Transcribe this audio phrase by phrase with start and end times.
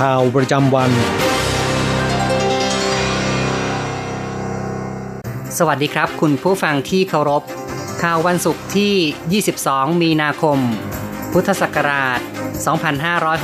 [0.00, 0.90] ข่าวประจำวัน
[5.58, 7.42] สวัสดีครับ คุณผู้ฟังที่เคารพ
[8.02, 10.58] ข่าววันศุกร์ที่ 22 มีนาคม
[11.32, 12.20] พุทธศักราช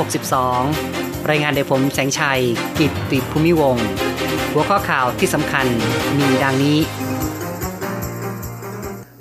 [0.02, 2.40] 2562 รายงานโดยผมแสงชัย
[2.78, 3.86] กิตติภูมิวงศ์
[4.52, 5.66] หัวข้อข่าวที่สำคัญ
[6.18, 6.78] มีดังนี้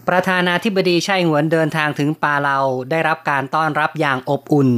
[0.10, 2.60] ประธานาธิบดีไช่หวนเดินทางถึงปาเลา
[2.92, 4.72] ได้รับการต้อนรับอย่างอบอุ่น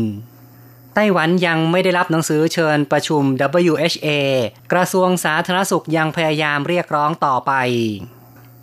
[0.95, 3.23] ไต้หวันยังไม่ได้รับหนังสือเชิญประชุม
[3.71, 4.07] WHA
[4.73, 7.53] กระทรวงสาธารณสุขยังพยายามเรียกร้องต่อไป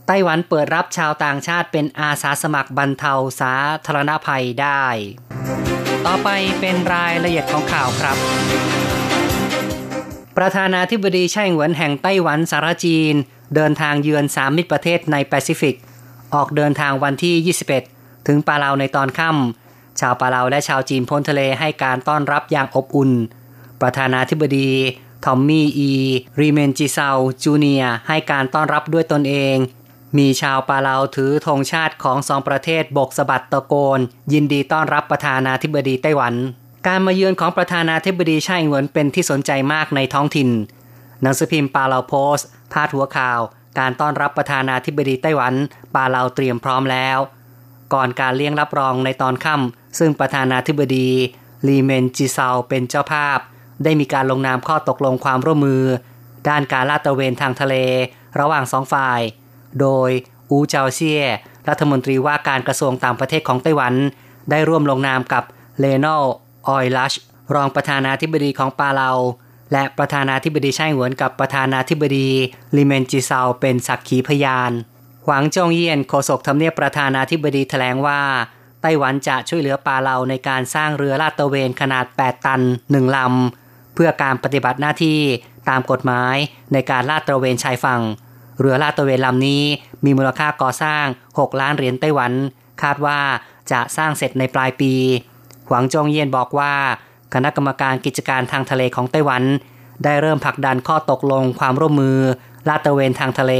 [0.06, 3.54] ไต้หวันเปิดรับชาวต่างชาติเป็นอาสาสมัครบรรเทาสา
[3.86, 4.84] ธารณภัยได้
[6.06, 6.28] ต่อไป
[6.60, 8.16] เป็นรายละเอียดของข่าวครับ
[10.36, 13.14] ประธานาธิบดีไช่หวนแห่งไต้หวันสารจีน
[13.54, 15.76] เดินทางเยือนสามมิตรประเทศในแปซิฟิก
[16.34, 17.54] ออกเดินทางวันที่
[17.86, 19.61] 21 ถึงปาเลาในตอนค่ำ
[20.02, 23.10] ชาวปาเลาและชาวจีนโพ้นทะเลให้การต้อนรับอย่างอบอุ่น
[23.80, 24.70] ประธานาธิบดี
[25.24, 27.10] ทอมมี่อี เรเมงเกเซา
[27.42, 29.56] จูเนียร์ให้การต้อนรับด้วยตนเอง
[30.18, 33.98] มีชาวปาเลาถือธงชาติของสองประเทศโบกสะบัดตะโกน
[34.32, 36.34] ยินดีต้อนรับประธานาธิบดีไต้หวัน
[36.86, 40.48] การมาเยือนของประธานาธิบดีไช่อิงเหวินเป็นที่สนใจมากในท้องถิ่น
[41.22, 43.40] หนังสือพิมพ์ปาเลาโพสต์พาดหัวข่าว
[43.78, 45.54] การต้อนรับประธานาธิบดีไต้หวัน
[45.94, 47.18] ปาเลาเตรียมพร้อมแล้ว
[47.94, 51.08] ก่อนการเลี้ยงรับรองในตอนค่ำ ซึ่งประธานาธิบดี
[51.68, 53.38] ลีเมนจิซาเป็นเจ้าภาพ
[53.84, 55.82] ได้มีการลงนามข้อตกลงความร่วมมือ
[56.48, 57.74] ด้านการลาดตระเวนทางทะเล
[58.40, 59.20] ระหว่างสองฝ่าย
[59.80, 60.10] โดย
[60.50, 61.24] อูเจาเซีย
[61.68, 63.94] รัฐมนตรีว่าการกระทรวงต่างประเทศของไต้หวัน
[64.50, 65.44] ได้ร่วมลงนามกับ
[65.80, 66.06] เลโน
[66.68, 67.12] ออยลัช
[67.54, 69.10] รองประธานาธิบดีของปาเลา
[69.72, 72.28] และประธานาธิบดีไช่หวนกับประธานาธิบดี
[72.76, 74.72] ลิเมนจิซาเป็นสักขีพยาน
[75.26, 78.20] หวังจงเยียนโฆษกทำเนียบประธานาธิบดีแถลงว่า
[78.82, 82.60] ไต้หวันจะช่วยเหลือปาเลาในการสร้างเรือลาดตระเวนขนาด 8 ตัน
[82.90, 85.20] 1 ลำ เพื่อการปฏิบัติหน้าที่
[85.68, 86.36] ตามกฎหมาย
[86.72, 88.00] ในการลาดตระเวนชายฝั่ง
[88.60, 89.62] เรือลาดตระเวนลำนี้
[90.04, 92.32] มีมูลค่าก่อสร้าง 6 ล้านเหรียญไต้หวัน
[92.82, 93.20] คาดว่า
[93.72, 94.94] จะสร้างเสร็จในปลายปี
[95.68, 96.74] หวังจงเยียนบอกว่า
[97.34, 99.42] คณะกรรมการกิจการทางทะเลของไต้หวัน
[100.04, 102.18] ได้เริ่มผลักดันข้อตกลงความร่วมมือ
[102.68, 103.52] ลาดตระเวนทางทะเล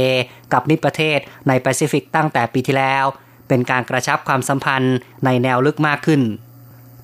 [0.53, 3.05] กับมิตรประเทศในแปซิฟิกตั้งแต่ปีที่แล้ว
[3.53, 6.21] เป็นการกระชับความสัมพันธ์ในแนวลึกมากขึ้น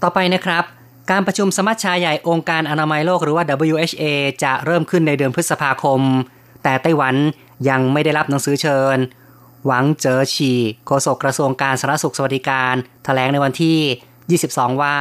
[0.01, 0.63] ต่อไปนะครับ
[1.11, 4.03] การประชุมสมัชชาใหญ่องค์การอนามัยโลกหรือว่า WHA
[4.43, 6.01] จะเริ่มขึ้นในเดือนพฤษภาคม
[6.63, 7.15] แต่ไต้หวัน
[7.69, 8.97] ยังไม่ได้รับหนังสือเชิญ
[9.65, 10.51] หวังเจอฉี
[10.85, 14.97] โฆษกกระทรวงการสาธารณสุขสวัสดิการถแถลงในวันที่ 22 ว่า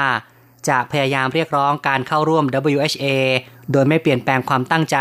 [0.68, 2.44] จะพยายามเรียกร้องการเข้าร่วม
[2.74, 3.06] WHA
[3.72, 4.98] โดยไม่เปลี่ยนแปลงความตั้งใจ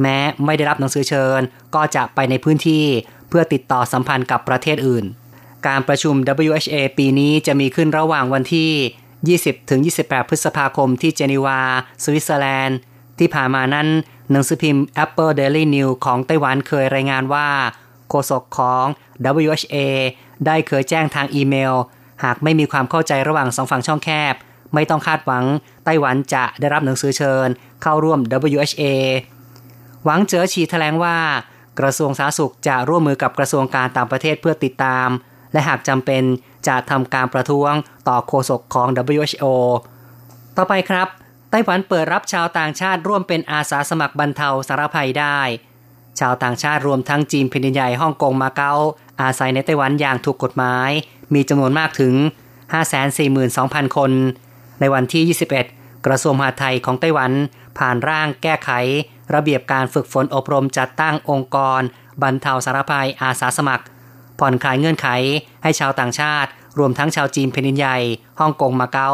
[0.00, 1.40] แม้ไม่ได้รับหนังสือเชิญ
[1.74, 2.84] ก็จะไปในพื้นที่
[3.28, 5.04] เพื่อติดต่อสัมพันธ์กับประเทศอื่น
[5.66, 6.14] การประชุม
[6.46, 8.70] WHA ปีนี้จะมีขึ้นระหว่างวันที่
[9.88, 11.60] 20-28 พฤษภาคมที่เจนีวา
[12.02, 12.78] สวิตเซอร์แลนด์
[13.18, 13.88] ที่ผ่านมานั้น
[14.30, 17.48] หนังสือพิมพ์ Apple Daily News ของไต้หวันเคยรายงานว่า
[18.08, 18.84] โฆษกของ
[19.44, 19.76] WHA
[20.46, 21.74] ได้เคยแจ้งทางอีเมล
[22.24, 24.34] หากไม่มีความเข้าใจระหว่างสองฝั่งช่องแคบ
[24.74, 25.44] ไม่ต้องคาดหวัง
[25.84, 27.48] ไต้หวันจะได้รับหนังสือเชิญ
[27.82, 28.18] เข้าร่วม
[28.56, 28.84] WHA
[30.04, 31.18] หวังเจอฉีแถลงว่า
[31.80, 35.08] กระทรวงสาธารณสุขจะร่วมมือกับกระทรวงการต่างประเทศเพื่อติดตาม
[35.52, 36.22] และหากจำเป็น
[36.66, 37.72] จะทำการประท้วง
[38.08, 39.44] ต่อโฆษกของ WHO
[40.56, 41.08] ต่อไปครับ
[41.50, 45.40] ไต้หวันเปิดรับชาวต่างชาติร่วมเป็นอาสาสมัครบรรเทาสารภัยได้
[46.20, 48.74] ชาวต่างชาติรวมทั้งจีนแผ่นใหญ่ฮ่องกงมาเก๊า
[49.22, 50.90] อาศัยในไต้หวันอย่างถูกกฎหมาย
[51.34, 52.14] มีจำนวนมากถึง
[53.24, 54.12] 542,000 คน
[54.80, 55.22] ในวันที่
[55.66, 57.32] 21 กระทรวงมหาดไทยของไต้หวัน
[57.78, 58.70] ผ่านร่างแก้ไข
[59.34, 61.80] ระเบียบการฝึกฝนอบรมจัดตั้งองค์กร
[62.22, 63.84] บรรเทาสารภัยอาสาสมัคร
[64.40, 65.08] ผ่อนคลายเงื่อนไข
[65.62, 67.98] ให้ชาวต่างชาติ รวมทั้งชาวจีนแผ่นดินใหญ่
[68.40, 69.10] ฮ่องกงมาเก๊า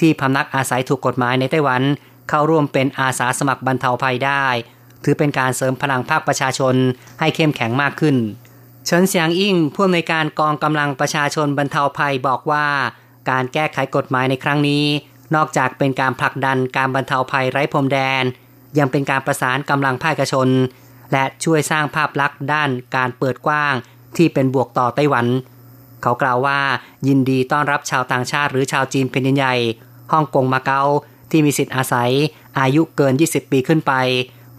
[0.00, 1.82] ที่พำนักอาศัยถูกกฎหมายในไต้หวัน
[2.28, 4.46] เข้าร่วมเป็นอาสาสมัครบรรเทาภัยได้
[5.04, 6.74] ถือเป็นการเสริมพลังภาคประชาชน
[7.20, 8.16] ให้เข้มแข็งมากขึ้น
[8.86, 12.66] เฉินเสียงอิ่งผู้อำนวยการกองกำลังประชาชนบรรเทาภัยบอกว่า
[13.30, 14.84] การแก้ไขกฎหมายในครั้งนี้
[15.34, 18.24] นอกจากเป็นการผลักดันการบรรเทาภัยไร้พรมแดน
[18.78, 20.48] ยังเป็นการประสานกำลังภาคชน
[21.12, 23.74] และช่วยสร้างภาพลักษณ์ด้านการเปิดกว้าง
[24.16, 25.26] ที่เป็นบวกต่อไต้หวัน
[26.02, 26.58] เขากล่าวว่า
[27.08, 29.54] ยินดีต้อนรับชาวต่างชาติหรือชาวจีนเป็นใหญ่
[30.12, 30.82] ฮ่องกงมาเก๊า
[31.30, 32.10] ที่มีสิทธิ์อาศัย
[32.60, 33.92] อายุเกิน 20 ปีขึ้นไป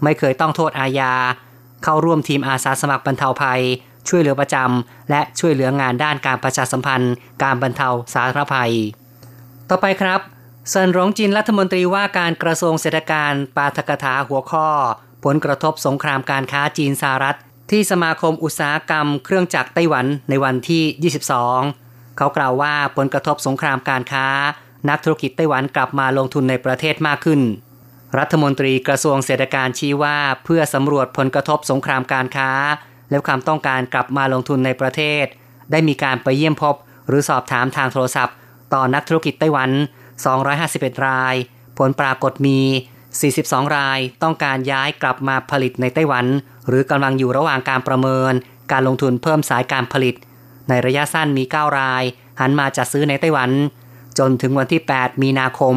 [0.02, 1.12] ไม่เคยต้องโทษอาญา
[1.82, 3.62] เข้าร่วมทีมอาสาสมัครบรรเทาภัย
[4.08, 8.72] ช่วยเหลือประจำและช่วยเหลืองานด้านการประชาสัมพันธ์ การบรรเทาสาธารณภัย
[9.68, 10.20] ต่อไปครับ
[10.70, 14.68] เซินหลงจินรัฐมนตรีว่าการกระทรวงเศรษฐการปาฐกถาหัวข้อ
[15.24, 17.36] ผลกระทบสงครามการค้าจีนสหรัฐ
[17.70, 21.12] ที่สมาคมอุตสาหกรรมเครื่องจักรไต้หวันในวันที่
[21.70, 24.26] 22 เขากล่าวว่าผลกระทบสงครามการค้า
[24.88, 27.40] นักธุรกิจไต้หวันกลับมาลงทุนในประเทศมากขึ้น
[28.18, 32.50] รัฐมนตรีกระทรวงเศรษฐการชี้ว่าเพื่อสำรวจผลกระทบสงครามการค้า
[33.10, 35.24] และความต้องการกลับมาลงทุนในประเทศ
[35.70, 36.74] ได้มีการไปเยี่ยมพบ
[37.08, 38.36] หรือสอบถามทางโทรศัพท์
[38.74, 39.70] ต่อนักธุรกิจไต้หวัน
[40.40, 41.34] 251 ราย
[41.78, 42.60] ผลปรากฏมี
[43.18, 46.26] 42 รายต้องการย้ายกลับมาผลิตในไต้หวัน
[46.70, 48.32] หรือกำลังอยู่ระหว่างการประเมิน
[48.72, 50.14] การลงทุนเพิ่มสายการผลิต
[50.68, 52.02] ในระยะสั้นมี 9 ราย
[52.40, 53.50] หันมาจัดซื้อในไต้หวัน
[54.18, 55.76] จนถึงวันที่ 8 มีนาคม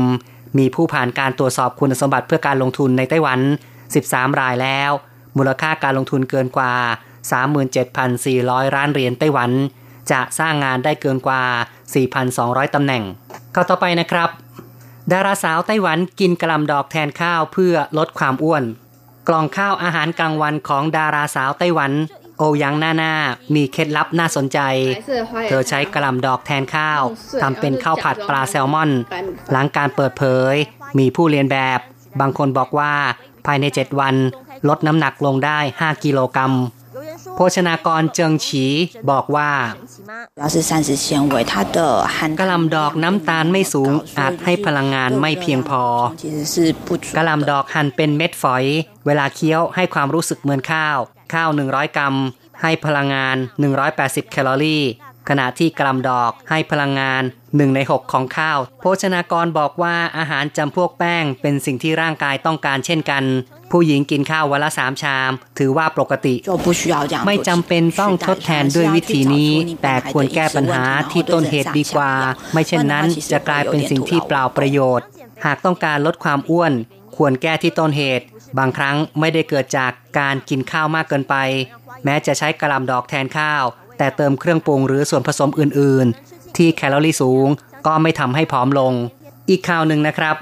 [0.58, 3.40] มีผู้ผ่านการตรวจสอบคุณสมบัติเพื่อการลงทุนในไต้หวัน
[3.90, 4.92] 13 รายแล้ว
[5.38, 6.74] มูลค่าการลงทุนเกินกว่า
[7.94, 9.52] 37,400 ล้านเหรียญไต้หวัน
[10.12, 11.44] จะสร้างงานได้เกินกว่า
[12.10, 13.04] 4,200 ตำแหน่ง
[13.54, 14.30] เข้าต่อไปนะครับ
[15.12, 18.64] ดาราสาวไต้หวันกินกระลำดอกแทนข้าวเพื่อลดความอ้วน
[19.28, 21.92] กล่องข้าวอาหารกลางวันของดาราสาวไต้หวัน
[22.38, 23.14] โอยังหน้าหน้า
[23.56, 24.60] มีเคล็ดลับน่าสนใจ
[25.50, 27.02] เธอใช้กระลำดอกแทนข้าว
[27.42, 28.92] ทำเป็นข้าวผัดปลาแซลมอน
[29.52, 30.24] หลังการเปิดเผ
[30.54, 30.56] ย
[31.00, 31.80] มีผู้เรียนแบบ
[32.20, 32.94] บางคนบอกว่า
[33.46, 34.16] ภายใน 7 วัน
[34.70, 36.54] ลดน้ำหนักลงได้ 5 กิโลกรัม
[37.36, 38.66] โภชนากรเจิงฉี
[39.10, 39.52] บอกว่า
[42.40, 45.84] กะลำดอกน้ำตาลไม่สูงอาจให้พลังงานไม่เพียงพอ
[47.18, 48.64] กะลำดอกหั่นเป็นเม็ดฝอย
[49.06, 50.98] เวลาเคี้ยวให้ความรู้สึกเหมือนข้าว
[51.34, 52.16] ข้าว 100 กรัม
[52.62, 53.38] ให้พลังงาน
[53.84, 54.84] 180 แคลอรี่
[55.30, 63.24] ขณะที่กะลำดอกให้พลังงาน1ใน 6 ของข้าว โภชนากรบอกว่าอาหารจำพวกแป้งเป็นสิ่งที่ร่างกายต้องการเช่นกัน
[63.74, 66.36] ผู้หญิงกินข้าววันละสามชาม ถือว่าปกติ
[67.28, 69.52] ไม่จำเป็นต้องทดแทนด้วยวิธีนี้
[69.84, 72.12] แต่ควรแก้ปัญหาที่ต้นเหตุดีกว่า
[72.54, 75.06] ไม่เช่นนั้นจะกลายเป็นสิ่งที่เปล่าประโยชน์
[75.46, 76.74] หากต้องการลดความอ้วน
[77.16, 78.26] ควรแก้ที่ต้นเหตุ
[78.58, 81.36] บางครั้งไม่ได้เกิดจากการกินข้าวมากเกินไป
[82.04, 83.64] แม้จะใช้กระลำดอกแทนข้าว
[83.98, 87.48] แต่เติมเครื่องปรุงหรือส่วนผสมอื่น ๆ ที่แคลอรี่สูง
[87.88, 88.94] ก็ไม่ทำให้ผอมลง
[89.50, 90.36] อีกข่าวหนึ่งนะครับ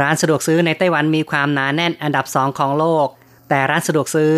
[0.00, 3.06] ร้านสะดวกซื้อในไต้หวันมีความหนาแน่นอันดับสองของโลก
[3.48, 4.34] แต่ร้านสะดวกซื้อ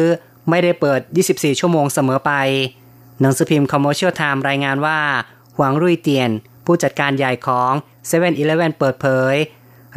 [0.51, 1.01] ไม่ได้เปิด
[1.31, 2.33] 24 ชั่วโมงเสมอไป
[3.21, 4.99] หนังสือพิมพ์ Commercial Time รายงานว่า
[5.57, 6.31] หวังรุ่ยเตียน
[6.67, 9.35] ผู้จัดการใหญ่ของ7 e เ e ่ e อเปิดเผย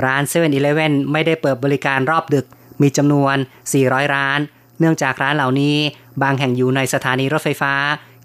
[0.05, 0.47] ร้าน7 e เ e
[0.85, 2.45] ่ e ไม่ได้เปิดบริการรอบดึก
[2.81, 3.35] มีจำนวน
[3.75, 4.39] 400 ร้าน
[4.79, 5.77] เนื่องจากร้านเหล่านี้
[6.21, 7.73] บางแห่งอยู่ในสถานีรถไฟฟ้า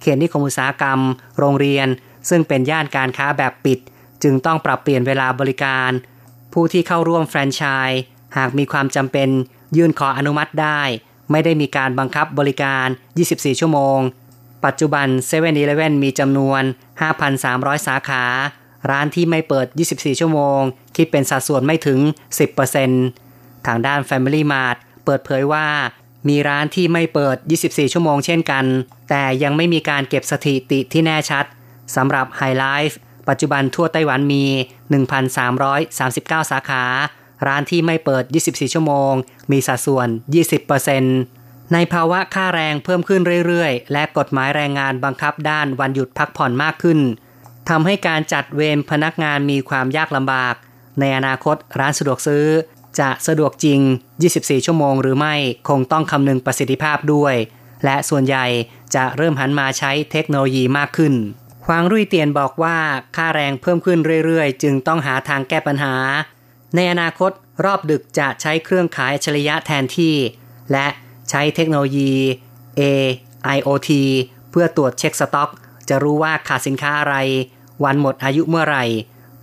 [0.00, 1.00] เขตนิคมอุตสาหกรรม
[1.38, 1.88] โรงเรียน
[2.28, 3.78] ซึ่งเป็นย่านการค้าแบบปิด
[4.22, 5.90] จึงต้องปรับเปลี่ยนเวลาบริการ
[6.58, 8.00] ผู้ที่เข้าร่วมแฟรนไชส์
[8.36, 9.28] หากมีความจำเป็น
[9.76, 10.80] ยื่นขออนุมัติได้
[11.30, 12.86] ไม่ได้มีการบังคับบริการ
[13.24, 13.98] 24 ชั่วโมง
[14.64, 15.48] ปัจจุบัน7 e เ e
[15.84, 16.62] ่ e มีจำนวน
[17.24, 18.24] 5,300 สาขา
[18.90, 20.60] ร้านที่ไม่เปิด 24 ชั่วโมง
[20.96, 22.00] คิดเป็นสัดส่วนไม่ถึง
[22.82, 25.66] 10%ทางด้าน Family Mart เปิดเผยว่า
[26.28, 27.36] มีร้านที่ไม่เปิด
[27.66, 28.64] 24 ชั่วโมงเช่นกัน
[29.08, 31.44] แต่ยังไม่มีการเก็บสถิติที่แน่ชัด
[31.96, 32.94] สำหรับ High Life
[33.28, 34.44] ปัจจุบันทั่วไต้หวันมี
[35.28, 36.84] 1,339 สาขา
[37.46, 39.12] ร้านที่ไม่เปิด 24 ชั่วโมง
[39.50, 40.08] มีสัดส่วน
[40.90, 46.98] 20%ในภาวะค่าแรงเพิ่มขึ้นเรื่อยๆ และกฎหมายแรงงานบังคับด้านวันหยุดพักผ่อนมากขึ้น
[47.68, 50.54] ทำให้การจัดเวรพนักงานมีความยากลำบาก
[51.00, 52.46] ในอนาคตร้านสะดวกซื้อ
[53.00, 53.80] จะสะดวกจริง
[54.22, 55.34] 24 ชั่วโมงหรือไม่
[55.68, 57.34] คงต้องคำนึงประสิทธิภาพด้วย
[57.84, 58.46] และส่วนใหญ่
[58.94, 61.14] จะเริ่มหันมาใช้เทคโนโลยีมากขึ้น
[61.66, 62.76] ควางรุ่ยเตียนบอกว่า
[63.16, 65.94] ค่าแรงเพิ่มขึ้นเรื่อยๆ จึงต้องหาทางแก้ปัญหา
[66.74, 67.30] ในอนาคต
[67.64, 70.16] รอบดึกจะใช้เครื่องขายอัจฉริยะแทนที่
[70.72, 70.86] และ
[71.30, 72.14] ใช้เทคโนโลยี
[72.80, 73.90] AIoT
[74.50, 75.50] เพื่อตรวจเช็คสต็อก
[75.88, 77.16] จะรู้ว่าขาดสินค้าอะไร
[77.84, 78.84] วันหมดอายุเมื่อไหร่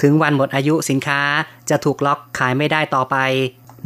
[0.01, 1.21] ถึงวันหมดอายุสินค้า
[1.69, 3.17] จะถูกล็อกขายไม่ได้ต่อไป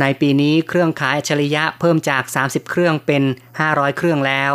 [0.01, 3.23] ในปีนี้เครื่องขายอัจฉริยะเพิ่มจาก 30 เครื่องเป็น
[3.59, 4.53] 500 เครื่องแล้ว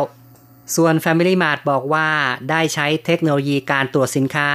[0.76, 2.09] ส่วน Family Mart บอกว่า
[2.50, 4.49] ได้ใช้เทคโนโลยีการตรวจสินค้า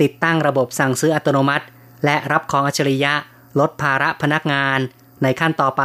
[0.00, 1.64] ติดตั้งระบบสั่งซื้ออัตโนมัติ
[2.04, 3.14] และรับของอัจฉริยะ
[3.60, 4.78] ลดภาระพนักงาน
[5.22, 5.82] ในขั้นต่อไป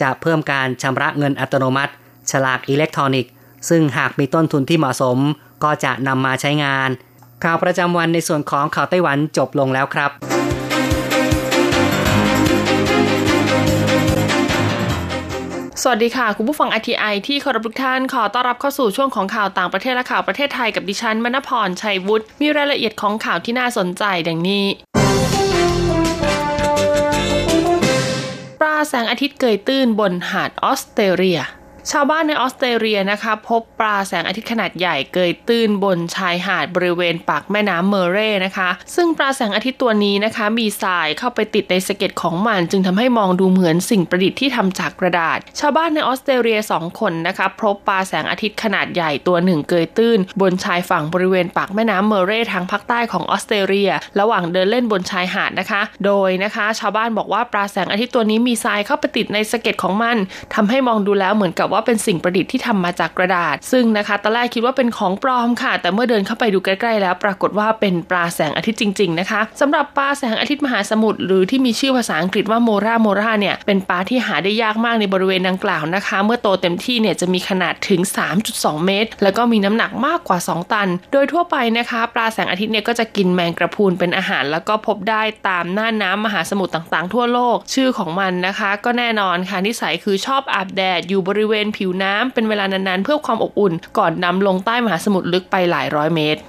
[0.00, 1.92] จะเพิ่มการชำระเงินอัตโนมัติ
[2.30, 3.32] ฉลากอิเล็กทรอนิกส์
[3.68, 5.18] ซึ่งหากมีต้นทุนที่เหมาะสม
[5.64, 6.88] ก็จะนำมาใช้งาน
[7.44, 10.10] ข่าวประจำวันในส่วนของข่าวไต้หวันจบลงแล้วครับ
[15.84, 24.64] สวัสดีค่ะ คุณผู้ฟัง RTI ที่เคารพทุกท่าน ขอต้อนรับเข้าสู่ช่วงของข่าวต่างประเทศและข่าวประเทศไทยกับดิฉันมณพรชัยวุฒิมีรายละเอียดของข่าวที่น่าสนใจดังนี้
[28.60, 31.40] ปลาแสงอาทิตย์เกยตื้นบนหาดออสเตรเลีย
[31.90, 60.16] ชาวบ้านในออสเตรเลียนะคะพบปลาแสงอาทิตย์ขนาดใหญ่เกยตื้นบนชายหาดบริเวณปากแม่น้ำเมเร่นะคะ ซึ่งปลาแสงอาทิตย์ตัวนี้นะคะ มีทรายเข้าไปติดในสะเก็ดของมัน จึงทำให้มองดูเหมือนสิ่งประดิษฐ์ที่ทำจากกระดาษ ชาวบ้านในออสเตรเลียสองคนนะคะพบปลาแสงอาทิตย์ขนาดใหญ่ตัวหนึ่งเกยตื้น บนชายฝั่งบริเวณปากแม่น้ำเมเร่ทางภาคใต้ของออสเตรเลีย ระหว่างเดินเล่นบนชายหาดนะคะ โดยนะคะ ชาวบ้านบอกว่าปลาแสงอาทิตย์ตัวนี้มีทรายเข้าไปติดในสะเก็ดของมัน
[60.54, 78.00] ทำให้มองดูแล้วเหมือนกับว่าเป็นสิ่งประดิษฐ์ที่ทำมาจากกระดาษ ซึ่งนะคะตอนแรกคิดว่าเป็นของปลอมค่ะ แต่เมื่อเดินเข้าไปดูใกล้ๆแล้ว ปรากฏว่าเป็นปลาแสงอาทิตย์จริง ๆ นะคะสำหรับปลาแสงอาทิตย์มหาสมุทรหรือที่มีชื่อภาษาอังกฤษว่าโมราโมราเนี่ยเป็นปลาที่หาได้ยากมากในบริเวณดังกล่าวนะคะ เมื่อโตเต็มที่เนี่ยจะมีขนาดถึง
[78.42, 96.40] 3.2 เมตร แล้วก็มีน้ำหนักมากกว่า 2 ตัน โดยทั่วไปนะคะ ปลาแสงอาทิตย์เนี่ยก็จะกินแมงกระพูนเป็นอาหาร แล้วก็พบได้ตามหน้าน้ำมหาสมุทรต่างๆ ทั่วโลก ชื่อของมันนะคะ ก็แน่นอนค่ะนิสัยคือชอบอาบแดดอยู่บริเวณผิวน้ำเป็นเวลานานๆ เพื่อความอบอุ่น ก่อนนำลงใต้มหาสมุทรลึกไปหลายร้อยเมตร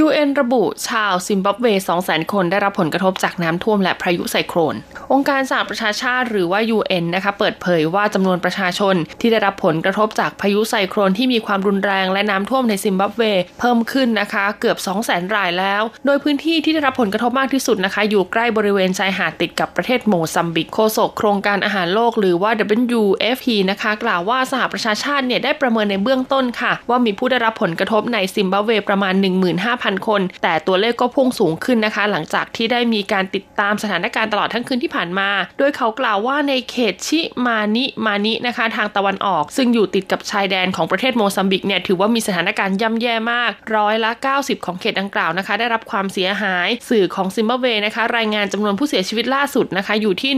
[0.00, 1.66] UN ระบุชาวซิมบับเว
[2.00, 4.74] 200,000 คนได้รับผลกระทบจากน้ำท่วมและพายุไซโครน
[5.12, 13.22] องค์การสหประชาชาติหรือว่า UN นะคะเปิดเผยว่าจำนวนประชาชนที่ได้รับผลกระทบจากพายุไซโครนที่มีความรุนแรงและน้ำท่วมในซิมบับเว
[13.60, 22.50] เพิ่มขึ้นนะคะเกือบ 200,000 รายแล้ว โดยพื้นที่ที่ได้รับผลกระทบมากที่สุดนะคะ อยู่ใกล้บริเวณชายหาดติดกับประเทศโมซัมบิกโฆษกโครงการอาหารโลกหรือว่า
[22.98, 49.94] WFP นะคะกล่าวว่าสหประชาชาติเนี่ยได้ประเมินในเบื้องต้นค่ะ ว่ามีผู้ได้รับผลกระทบในซิมบับเวประมาณ 15,000คน แต่ตัวเลขก็พุ่งสูงขึ้นนะคะ หลังจากที่ได้มีการติดตามสถานการณ์ตลอดทั้งคืนที่ผ่านมา โดยเขากล่าวว่าในเขตชิมานิมานินะคะ ทางตะวันออก ซึ่งอยู่ติดกับชายแดนของประเทศโมซัมบิกเนี่ยถือว่ามีสถานการณ์ย่ำแย่มาก ร้อยละ 90 ของเขตดังกล่าวนะคะ ได้รับความเสียหาย สื่อของซิมบับเวนะคะ รายงานจำนวนผู้เสียชีวิตล่าสุดนะคะ
[50.02, 50.32] อยู่ที่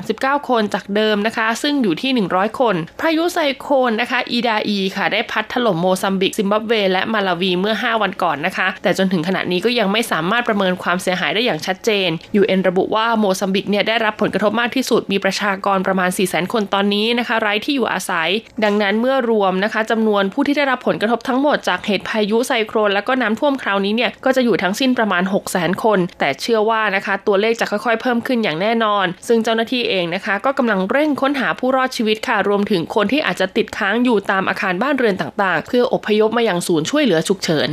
[0.00, 12.08] 139 คนจากเดิมนะคะ ซึ่งอยู่ที่ 100 คน พายุไซโคลนนะคะ อิดาอีค่ะ ได้พัดถล่มโมซัมบิก ซิมบับเว และมาลาวีเมื่อ 5 วันก่อนนะคะแต่จนถึงขณะนี้ก็ยังไม่สามารถประเมินความเสียหายได้อย่างชัดเจน
[12.40, 18.28] UN ระบุว่าโมซัมบิกเนี่ยได้รับผลกระทบมากที่สุดมีประชากรประมาณ 4 0 0 0 0 0 คนตอนนี้นะคะไร้ที่อยู่อาศัย
[18.64, 37.68] ดังนั้นเมื่อรวมนะคะจำนวนผู้ที่ได้รับผลกระทบทั้งหมดจากเหตุพายุไซโคลน และก็น้ำท่วมคราวนี้เนี่ยก็จะอยู่ทั้งสิ้นประมาณ 6 0 0 0 0 0 คน แต่เชื่อว่านะคะตัวเลขจะค่อยๆ เพิ่มขึ้นอย่างแน่นอน ซึ่งเจ้าหน้าที่เองนะคะ ก็กำลังเร่งค้นหาผู้รอดชีวิตค่ะรวมถึงคนที่อาจจะติดค้างอยู่ตามอาคารบ้านเรือนต่างๆ เพื่ออพยพมายังศูนย์ช่วยเหลือฉุกเฉิน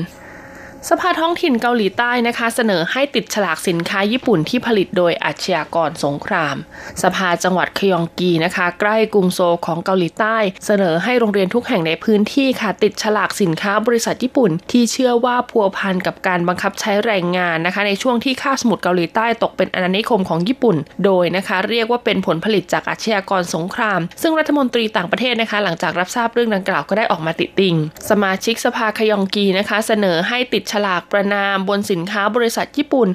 [0.91, 6.55] สภาท้องถิ่นเกาหลีใต้นะคะ เสนอให้ติดฉลากสินค้าญี่ปุ่นที่ผลิตโดยอาชญากรสงคราม
[7.03, 27.75] สภาจังหวัดคยองกีนะคะ ใกล้กรุงโซลของเกาหลีใต้ เสนอให้โรงเรียนทุกแห่งในพื้นที่ค่ะ ติดฉลากสินค้าบริษัทญี่ปุ่น ที่เชื่อว่าพัวพันกับการบังคับใช้แรงงานนะคะ ในช่วงที่ข้าสมุทรเกาหลีใต้ตกเป็นอาณานิคมของญี่ปุ่น โดยนะคะ เรียกว่าเป็นผลผลิตจากอาชญากรสงคราม ซึ่งรัฐมนตรีต่างประเทศนะคะ หลังจากรับทราบเรื่องดังกล่าวก็ได้ออกมาติดติง
[28.09, 33.07] สมาชิกสภาคยองกีนะคะ เสนอให้ติดฉลากประนามบนสินค้าบริษัทญี่ปุ่น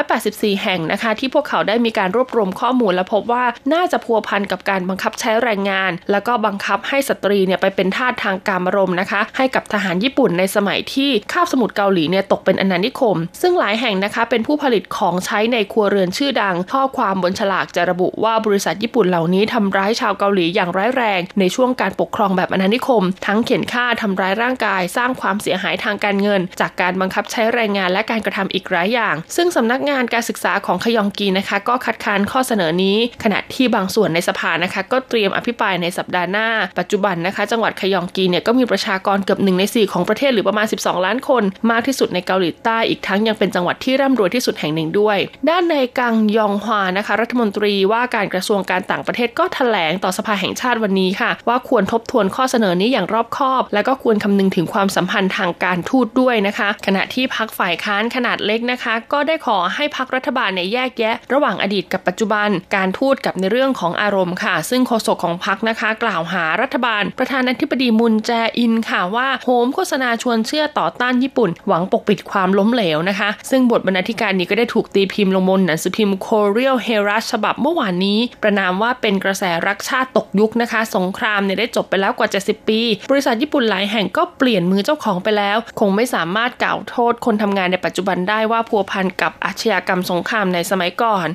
[0.00, 36.48] 284 แห่งนะคะ ที่พวกเขาได้มีการรวบรวมข้อมูลและพบว่าน่าจะพัวพันกับการบังคับใช้แรงงาน แล้วก็บังคับให้สตรีเนี่ยไปเป็นทาสทางการมรมนะคะ ให้กับทหารญี่ปุ่นในสมัยที่คาบสมุทรเกาหลีเนี่ยตกเป็นอาณานิคม ซึ่งหลายแห่งนะคะเป็นผู้ผลิตของใช้ในครัวเรือนชื่อดัง ข้อความบนฉลากจะระบุว่าบริษัทญี่ปุ่นเหล่านี้ทำร้ายชาวเกาหลีอย่างร้ายแรง ในช่วงการปกครองแบบอาณานิคม ทั้งเขียนฆ่าทำร้ายร่างกาย สร้างความเสียหายทางการเงิน จากการบังคับใช้แรงงานและการกระทำอีกหลายอย่าง ซึ่งสำนักงานการศึกษาของขยองกีนะคะ ก็คัดค้านข้อเสนอนี้ ขณะที่บางส่วนในสภานะคะ ก็เตรียมอภิปรายในสัปดาห์หน้า
[36.78, 45.18] ปัจจุบันนะคะ จังหวัดขยองกีเนี่ยก็มีประชากรเกือบหนึ่งใน 4 ของประเทศหรือประมาณ 12 ล้านคน มากที่สุดในเกาหลีใต้อีกทั้งยังเป็นจังหวัดที่ร่ำรวยที่สุดแห่งหนึ่งด้วย
[45.48, 82.68] ด้านในกังยองฮวานะคะ รัฐมนตรีว่าการกระทรวงการต่างประเทศก็แถลงต่อสภาแห่งชาติวันนี้ค่ะ ว่าควรทบทวนข้อเสนอนี้อย่างรอบคอบ และก็ควรคำนึงถึงความสัมพันธ์ทางการทูตด้วยนะคะขณะที่พักฝ่ายค้านขนาดเล็กนะคะ ก็ได้ขอให้พักรัฐบาลเนี่ยแยกแยะ ระหว่างอดีตกับปัจจุบัน การทูตกับในเรื่องของอารมณ์ค่ะ ซึ่งโฆษกของพักนะคะ กล่าวหารัฐบาล ประธานาธิบดีมุนแจอินค่ะว่าโหมโฆษณาชวนเชื่อต่อต้านญี่ปุ่น หวังปกปิดความล้มเหลวนะคะ ซึ่งบทบรรณาธิการนี้ก็ได้ถูกตีพิมพ์ลงบนหนังสือพิมพ์โคเรียลเฮรัสฉบับเมื่อวานนี้ ประนามว่าเป็นกระแสรักชาติตกยุคนะคะ สงครามเนี่ยได้จบไปแล้วกว่า 70
[82.68, 82.80] ปี
[83.10, 91.28] บริษัทญี่ปุ่นหลายแห่งก็เปลี่ยนมือเจ้าของไปแล้ว คงไม่สามารถกล่าวโทษคนทำงานในปัจจุบันได้ว่าพัวพันกับอาชญากรรมสงครามในสมัยก่อน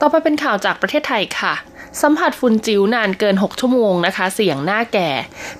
[0.00, 1.54] ต่อไปเป็นข่าวจากประเทศไทยค่ะ
[2.02, 5.10] สัมผัสฝุ่นจิ๋วนานเกิน 6 ชั่วโมงนะคะ เสี่ยงหน้าแก่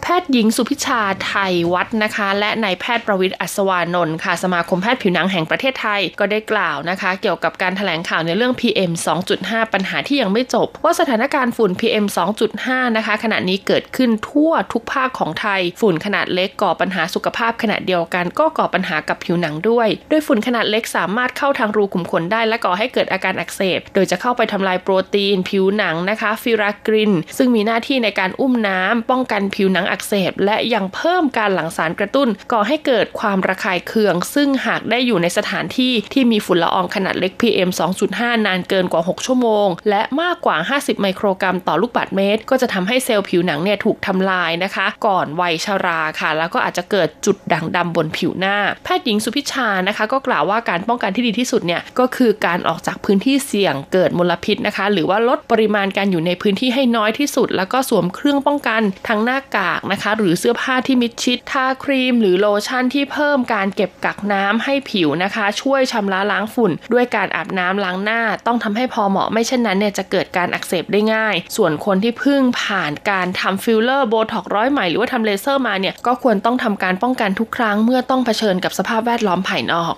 [0.02, 8.92] แพทย์หญิงสุพิชาไทยวัดนะคะ และนายแพทย์ประวิทย์อัศวานนท์ค่ะ สมาคมแพทย์ผิวหนังแห่งประเทศไทยก็ได้กล่าวนะคะ เกี่ยวกับการถแถลงข่าวในเรื่อง PM
[9.32, 12.06] 2.5 ปัญหาที่ยังไม่จบ ว่าสถานการณ์ฝุ่น PM
[12.50, 37.70] 2.5 นะคะ ขณะนี้เกิดขึ้นทั่วทุกภาคของไทย ฝุ่นขนาดเล็กก่อปัญหาสุขภาพขณะเดียวกัน ก็ก่อปัญหากับผิวหนังด้วย โดยฝุ่นขนาดเล็กสามารถเข้าทางรูขุมขนได้ และก่อให้เกิดอาการอักเสบ โดยจะเข้าไปทำลายโปรตีนผิวหนังนะคะฟิรากริน ซึ่งมีหน้าที่ในการอุ้มน้ำป้องกันผิวหนังอักเสบ และยังเพิ่มการหลั่งสารกระตุ้น ก่อให้เกิดความระคายเคือง ซึ่งหากได้อยู่ในสถานที่ที่มีฝุ่นละอองขนาดเล็ก PM
[38.08, 62.14] 2.5 นานเกินกว่า 6 ชั่วโมง และมากกว่า 50 ไมโครกรัมต่อลูกบาศก์เมตร ก็จะทำให้เซลล์ผิวหนังเนี่ยถูกทำลายนะคะ ก่อนวัยชราค่ะ แล้วก็อาจจะเกิดจุดด่างดำบนผิวหน้า แพทย์หญิงสุพิชานะคะ ก็กล่าวว่าการป้องกันที่ดีที่สุดเนี่ยก็คือการออกจากพื้นที่เสี่ยงเกิดมลพิษนะคะ หรือว่าลดปริมาณการอยู่ในพื้นที่ให้น้อยที่สุด แล้วก็สวมเครื่องป้องกันทั้งหน้ากากนะคะ หรือเสื้อผ้าที่มิดชิดทาครีม
[62.20, 79.94] หรือโลชั่นที่เพิ่มการเก็บกักน้ำให้ผิวนะคะ ช่วยชำระล้างฝุ่น ด้วยการอาบน้ำล้างหน้า ต้องทำให้พอเหมาะไม่เช่นนั้นเนี่ยจะเกิดการอักเสบได้ง่าย ส่วนคนที่เพิ่งผ่านการทำ filler botox ร้อยไหมหรือว่าทำเลเซอร์มาเนี่ยก็ควรต้องทำการป้องกันทุกครั้งเมื่อต้องเผชิญกับสภาพแวดล้อมภายนอก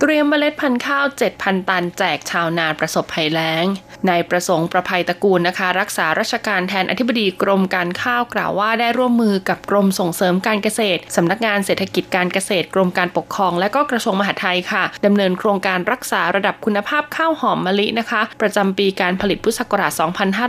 [0.00, 1.04] เตรียมเมล็ดพันธุ์ข้าว
[1.36, 3.64] 7,000 ตันแจกชาวนาประสบภัยแล้ง
[4.08, 19.92] นายประสงค์ประภัยตระกูลนะคะ รักษาราชการแทนอธิบดีกรมการข้าวกล่าวว่าได้ร่วมมือกับกรมส่งเสริมการเกษตรสำนักงานเศรษฐกิจการเกษตรกรมการปกครอง และก็กระทรวงมหาดไทยค่ะดำเนินโครงการรักษาระดับคุณภาพข้าวหอมมะลินะคะ ประจำปีการผลิตพุทธศักราช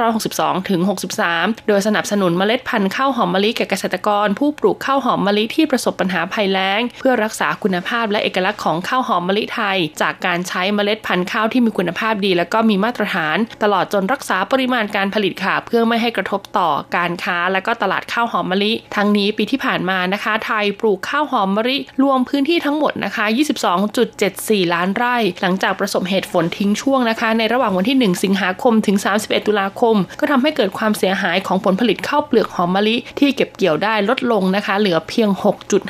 [0.08, 0.82] 2562 ถึง
[1.26, 23.26] 63 โดยสนับสนุนเมล็ดพันธุ์ข้าวหอมมะลิแก่เกษตรกร ผู้ปลูกข้าวหอมมะลิที่ประสบปัญหาภัยแล้ง เพื่อรักษาคุณภาพและเอกลักษณ์ของข้าวหอมมะลิไทย จากการใช้เมล็ดพันธุ์ข้าวที่มีคุณภาพดี และก็มีมาตรฐานตลอดจนรักษาปริมาณการผลิตค่ะ เพื่อไม่ให้กระทบต่อการค้า และก็ตลาดข้าวหอมมะลิ ทั้งนี้ปีที่ผ่านมานะคะ ไทยปลูกข้าวหอมมะลิรวมพื้นที่ทั้งหมดนะคะ
[24.00, 35.30] 22.74 ล้านไร่ หลังจากประสบเหตุฝนทิ้งช่วงนะคะ ในระหว่างวันที่ 1 สิงหาคมถึง 31 ตุลาคม ก็ทำให้เกิดความเสียหายของผลผลิตข้าวเปลือกหอมมะลิ ที่เก็บเกี่ยวได้ลดลงนะคะ เหลือเพียง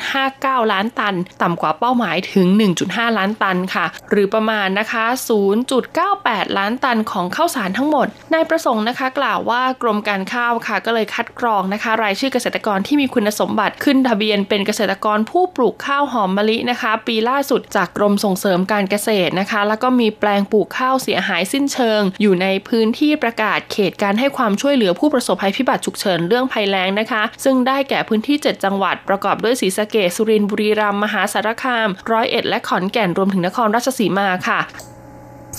[0.06, 2.46] 6.59 ล้านตัน ต่ำกว่าเป้าหมายถึง
[2.82, 5.04] 1.5 ล้านตันค่ะ หรือประมาณนะคะ
[5.80, 34.60] 0.98 ล้านตันของข้าวสารทั้งหมด นายประสงค์นะคะ กล่าวว่ากรมการข้าวค่ะ ก็เลยคัดกรองนะคะ รายชื่อเกษตรกรที่มีคุณสมบัติขึ้นทะเบียนเป็นเกษตรกรผู้ปลูกข้าวหอมมะลินะคะ ปีล่าสุดจากกรมส่งเสริมการเกษตรนะคะ แล้วก็มีแปลงปลูกข้าวเสียหายสิ้นเชิง อยู่ในพื้นที่ประกาศเขตการให้ความช่วยเหลือผู้ประสบภัยพิบัติฉุกเฉินเรื่องภัยแล้งนะคะ ซึ่งได้แก่พื้นที่ 7 จังหวัด ประกอบด้วยศรีสะเกษสุรินทร์บุรีรัมย์มหาสารคาม ร้อยเอ็ดและขอนแก่นรวมถึงนครราชสีมาค่ะ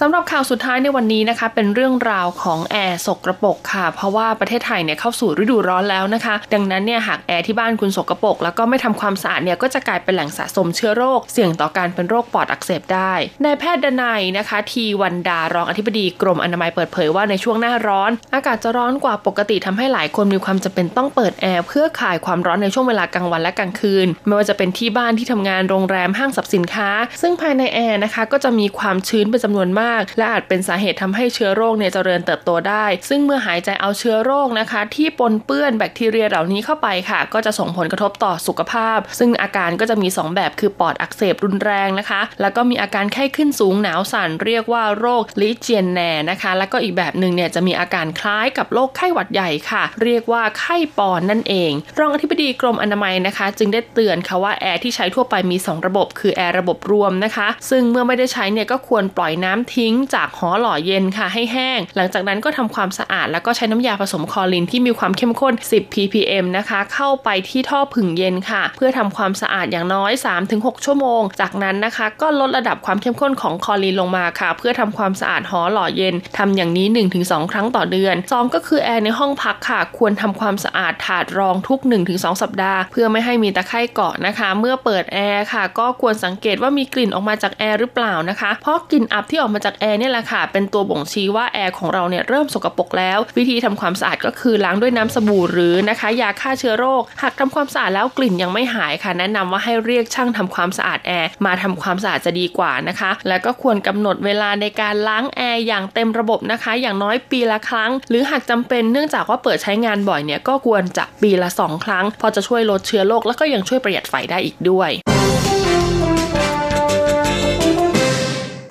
[0.01, 13.13] สำหรับข่าวสุดท้ายในวันนี้นะคะ เป็นเรื่องราวของแอร์สกปรกค่ะ เพราะว่าประเทศไทยเนี่ยเข้าสู่ฤดูร้อนแล้วนะคะ ดังนั้นเนี่ยหากแอร์ที่บ้านคุณสกปรกแล้วก็ไม่ทำความสะอาดเนี่ยก็จะกลายเป็นแหล่งสะสมเชื้อโรค เสี่ยงต่อการเป็นโรคปอดอักเสบได้
[13.45, 26.89] นายแพทย์ดนัยนะคะ ทีวันดารองอธิบดีกรมอนามัยเปิดเผยว่าในช่วงหน้าร้อน อากาศจะร้อนกว่าปกติทำให้หลายคนมีความจำเป็นต้องเปิดแอร์เพื่อคลายความร้อนในช่วงเวลากลางวันและกลางคืน ไม่ว่าจะเป็นที่บ้านที่ทำงานโรงแรมห้างสรรพสินค้า
[27.21, 45.99] ซึ่งภายในแอร์นะคะก็จะมีความชื้นเป็นจำนวนมากและอาจเป็นสาเหตุทำให้เชื้อโรคเนี่ยเจริญเติบโตได้ ซึ่งเมื่อหายใจเอาเชื้อโรคนะคะ ที่ปนเปื้อนแบคทีเรียเหล่านี้เข้าไปค่ะ ก็จะส่งผลกระทบต่อสุขภาพ ซึ่งอาการก็จะมี 2 แบบคือปอดอักเสบรุนแรงนะคะ แล้วก็มีอาการไข้ขึ้นสูงหนาวสั่นเรียกว่าโรคลีเจียนแนร์
[46.31, 70.11] นะคะ แล้วก็อีกแบบหนึ่งเนี่ยจะมีอาการคล้ายกับโรคไข้หวัดใหญ่ค่ะ เรียกว่าไข้ปอนนั่นเอง รองอธิบดีกรมอนามัยนะคะ จึงได้เตือนค่ะว่าแอร์ที่ใช้ทั่วไปมี 2 ระบบ คือแอร์ระบบรวมนะคะ ซึ่งเมื่อไม่ได้ใช้เนี่ยก็ควรปล่อยน้ำทิ้ทิ้งจากหอหล่อเย็นค่ะให้แห้ง หลังจากนั้นก็ทำความสะอาด แล้วก็ใช้น้ำยาผสมคลอรีนที่มีความเข้มข้น 10 ppm นะคะ เข้าไปที่ท่อผึ่งเย็นค่ะ เพื่อทำความสะอาดอย่างน้อย
[70.49, 76.87] 3-6 ชั่วโมง จากนั้นนะคะ ก็ลดระดับความเข้มข้นของคลอรีนลงมาค่ะ เพื่อทำความสะอาดหอหล่อเย็นทำอย่างนี้
[77.19, 99.11] 1-2 ครั้งต่อเดือน 2 ก็คือแอร์ในห้องพักค่ะ ควรทำความสะอาดถาดรองทุก 1-2 สัปดาห์ เพื่อไม่ให้มีตะไคร่เกาะนะคะ เมื่อเปิดแอร์ค่ะ ก็ควรสังเกตว่ามีกลิ่นออกมาจากแอร์หรือเปล่านะคะ เพราะกลิ่นอับที่ออกมาจากแอร์เนี่ยแหละค่ะ เป็นตัวบ่งชี้ว่าแอร์ของเราเนี่ยเริ่มสกปรกแล้ว วิธีทำความสะอาดก็คือล้างด้วยน้ำสบู่หรือนะคะ ยาฆ่าเชื้อโรค หากทำความสะอาดแล้วกลิ่นยังไม่หายค่ะ
[99.19, 114.91] แนะนำว่าให้เรียกช่างทำความสะอาดแอร์มาทำความสะอาดจะดีกว่านะคะ และก็ควรกำหนดเวลาในการล้างแอร์อย่างเต็มระบบนะคะ อย่างน้อยปีละครั้ง หรือหากจำเป็นเนื่องจากว่าเปิดใช้งานบ่อยเนี่ยก็ควรจะปีละ 2 ครั้ง พอจะช่วยลดเชื้อโรคแล้วก็ยังช่วยประหยัดไฟได้อีกด้วย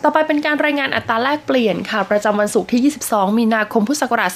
[0.08, 4.30] ต่อไปเป็นการรายงานอัตราแลกเปลี่ยนค่ะ ประจำวันศุกร์ที่ 22 มีนาคม พุทธศักราช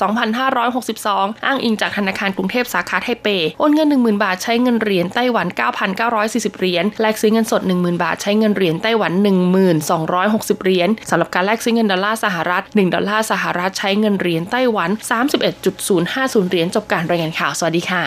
[0.71, 5.47] 2562 อ้างอิงจากธนาคารกรุงเทพสาขาไทเป โอนเงิน 10,000 บาทใช้เงินเหรียญไต้หวัน
[6.03, 9.13] 9,940 เหรียญ แลกซื้อเงินสด 10,000 บาทใช้เงินเหรียญไต้หวัน
[9.89, 14.91] 1,260 เหรียญสำหรับการแลกซื้อเงินดอลลาร์สหรัฐ 1 ดอลลาร์สหรัฐใช้เงินเหรียญไต้หวัน
[15.71, 18.03] 31.050 เหรียญจบการรายงานข่าว สวัสดีค่ะ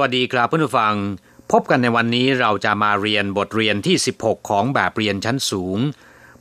[0.00, 0.94] วัสดีครับเพื่อนผู้ฟัง
[1.52, 5.78] พบกันในวันนี้เราจะมาเรียนบทเรียนที่ 16 ของแบบเรียนชั้นสูง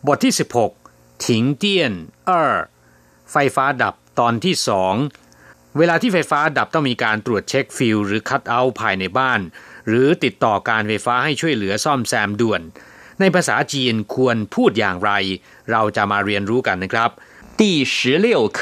[0.08, 0.34] บทที่
[0.78, 1.94] 16 ถิงเตี้ยน
[2.28, 2.56] เออ
[3.32, 4.94] ไฟฟ้าดับตอนที่สอง
[5.78, 9.40] เวลาที่ไฟฟ้าดับต้องมีการตรวจเช็คฟิลหรือคัดเอาภายในบ้าน
[9.88, 12.62] หรือติดต่อการไฟฟ้าให้ช่วยเหลือซ่อมแซมด่วน
[13.20, 15.12] ในภาษาจีนควรพูดอย่างไร
[15.72, 17.10] เราจะมาเรียนรู้กันนะครับ
[17.60, 17.62] 第
[17.94, 18.60] 十六课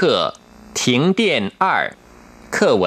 [0.80, 0.80] 停
[1.20, 1.22] 电
[1.64, 1.66] 二
[2.56, 2.86] 课文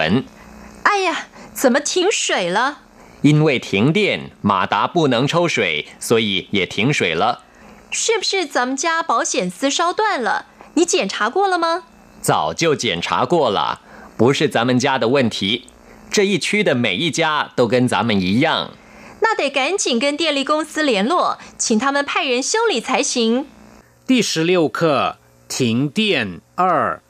[0.88, 1.10] 哎呀
[1.55, 2.79] 怎么停水了？
[3.21, 7.43] 因为停电，马达不能抽水，所以也停水了。
[7.91, 10.45] 是不是咱们家保险丝烧断了？
[10.75, 11.83] 你检查过了吗？
[12.21, 13.81] 早就检查过了，
[14.17, 15.67] 不是咱们家的问题。
[16.09, 18.71] 这一区的每一家都跟咱们一样。
[19.21, 23.45] 那得赶紧跟电力公司联络，请他们派人修理才行。
[24.07, 25.17] 第十六课
[25.47, 27.01] 停电二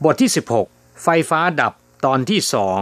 [0.00, 0.66] บทที่สิบหก
[1.02, 1.72] ไฟฟ้าดับ
[2.04, 2.80] ตอนที่สอง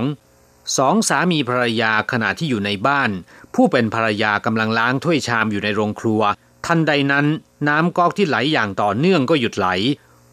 [0.78, 3.10] สองสามีภรรยาขณะที่อยู่ในบ้าน
[3.56, 6.22] ผู้เป็นภรรยากำลังล้างถ้วยชามอยู่ในโรงครัว
[6.66, 7.26] ทันใดนั้น
[7.68, 9.68] น้ำก๊อกที่ไหลอย่างต่อเนื่องก็หยุดไหล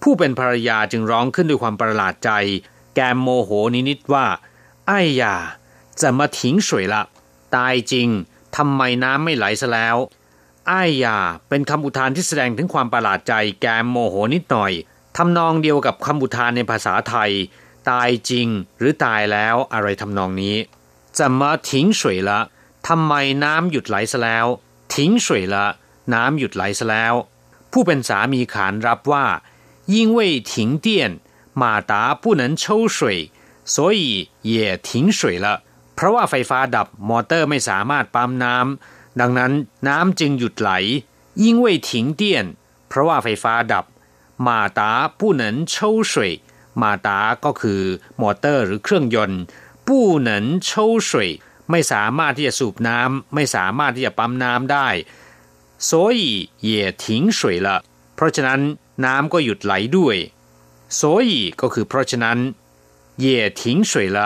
[0.02, 2.30] ผู้เป็นภรรยาจึงร้องขึ้นด้วยความประหลาดใจ
[2.94, 3.50] แกมโมโห
[3.88, 4.26] นิดๆว่า
[4.86, 5.36] ไอ้ยา
[6.00, 7.02] จะมาทิ้งสวยละ
[7.56, 8.08] ตายจริง
[8.56, 9.96] ทำไมน้ำไม่ไหลซะแล้ว
[10.68, 14.72] ไอ้ยาเป็นคำอุทานที่แสดงถึงความประหลาดใจแกมโมโหนิดหน่อย
[15.16, 17.32] ทำนองเดียวกับคำอุทานในภาษาไทย
[17.89, 18.47] ตายจริง
[18.77, 20.57] หรือตายแล้วอะไรทำนองนี้
[21.17, 22.39] จะมาทิ้งสวยละ
[22.87, 24.47] ทำไมน้ำหยุดไหลซะแล้ว
[24.95, 25.65] ทิ้งสวยละ
[26.13, 27.13] น้ำหยุดไหลซะแล้ว
[27.71, 29.25] ผู้เป็นสามีขานรับว่า
[29.93, 30.19] 因为
[30.51, 30.53] 停
[30.85, 30.87] 电
[31.61, 32.97] 马达不能抽水
[33.73, 35.47] 所以也停水了
[35.95, 39.51] เพราะว่าไฟฟ้าดับมอเตอร์ไม่สามารถปั๊มน้ำดังนั้น
[39.87, 40.71] น้ำจึงหยุดไหล
[41.43, 42.21] 因为停电
[42.87, 43.85] เพราะว่าไฟฟ้าดับ
[44.47, 44.49] 马
[44.79, 44.81] 达
[45.19, 45.75] 不能抽
[46.11, 46.13] 水
[46.81, 47.81] มาตาก็คือ
[48.21, 49.41] มอเตอร์หรือเครื่องยนต์
[49.87, 51.29] ปู้หนินเช่าสวย
[51.69, 54.87] ไม่สามารถที่จะสูบน้ำไม่สามารถที่จะปั๊มน้ำได้
[55.89, 56.21] 所以
[56.67, 56.69] 也
[57.03, 57.05] 停
[57.37, 57.67] 水了
[58.15, 58.61] เพราะฉะนั้น
[59.05, 60.17] น้ำก็หยุดไหลด้วย
[60.99, 61.29] 所以
[61.61, 62.37] ก็คือเพราะฉะนั้น
[63.23, 63.25] 也
[63.59, 64.19] 停水了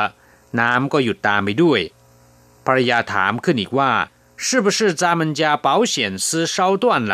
[0.59, 1.79] น้ำก็หยุดตามไปด้วย
[2.65, 3.91] ภรรยาถามขึ้นอีกว่า
[4.45, 5.95] 是不是咱们家保险
[6.25, 7.13] 丝烧断了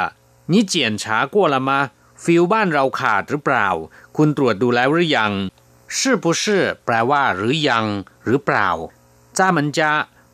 [0.52, 1.92] 你检查过了吗
[2.24, 3.70] ฟิวบ้านเราขาดหรือเปล่า
[4.18, 5.32] คุณตรวจดูแล้วหรือยัง
[5.98, 6.44] 是不是
[6.86, 7.86] แปลว่าหรือยัง
[8.26, 8.70] หรือเปล่า
[9.38, 9.92] จ้าเหมือนจะ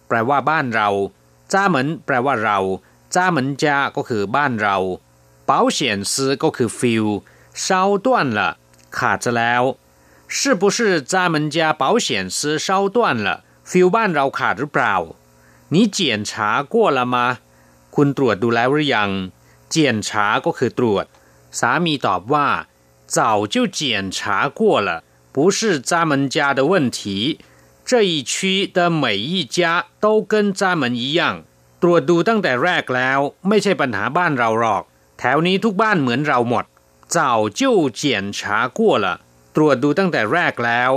[0.08, 0.90] แปลว่าบ้านเรา
[1.54, 2.60] จ้าเหมือนแปลว่าเรา
[3.16, 4.78] จ้าเหมือนจะก็คือบ้านเรา
[5.50, 5.80] 保险
[6.12, 7.06] 丝ก็คือฟิว
[7.64, 7.66] 烧
[8.06, 8.40] 断了
[8.98, 9.64] ขาดจะแล้ว
[10.38, 10.78] 是不是
[11.12, 13.28] 咱们家保险丝烧断了
[13.70, 14.96] ฟิวบ้านเราขาดหรือเปล่า
[15.74, 16.00] 你检
[16.30, 16.32] 查
[16.74, 17.16] 过了吗
[17.96, 19.10] คุณตรวจดูแล้วหรือยัง
[19.74, 19.76] 检
[20.08, 20.10] 查
[20.46, 21.06] ก็คือตรวจ
[21.60, 22.48] สามีตอบว่า
[23.16, 23.80] 早就检
[24.16, 24.90] 查过了
[25.36, 27.40] 不是咱们家的问题
[27.90, 31.44] 这一区的每一家都跟咱们一样
[31.82, 34.84] ตรวจดูตั้งแต่แรกแล้ว ไม่ใช่ปัญหาบ้านเราหรอก
[35.20, 36.66] แถวนี้ทุกบ้านเหมือนเราหมด
[37.16, 37.62] 早就
[38.02, 38.02] 检
[38.38, 39.06] 查过了
[39.56, 40.92] ตรวจดูตั้งแต่แรกแล้ว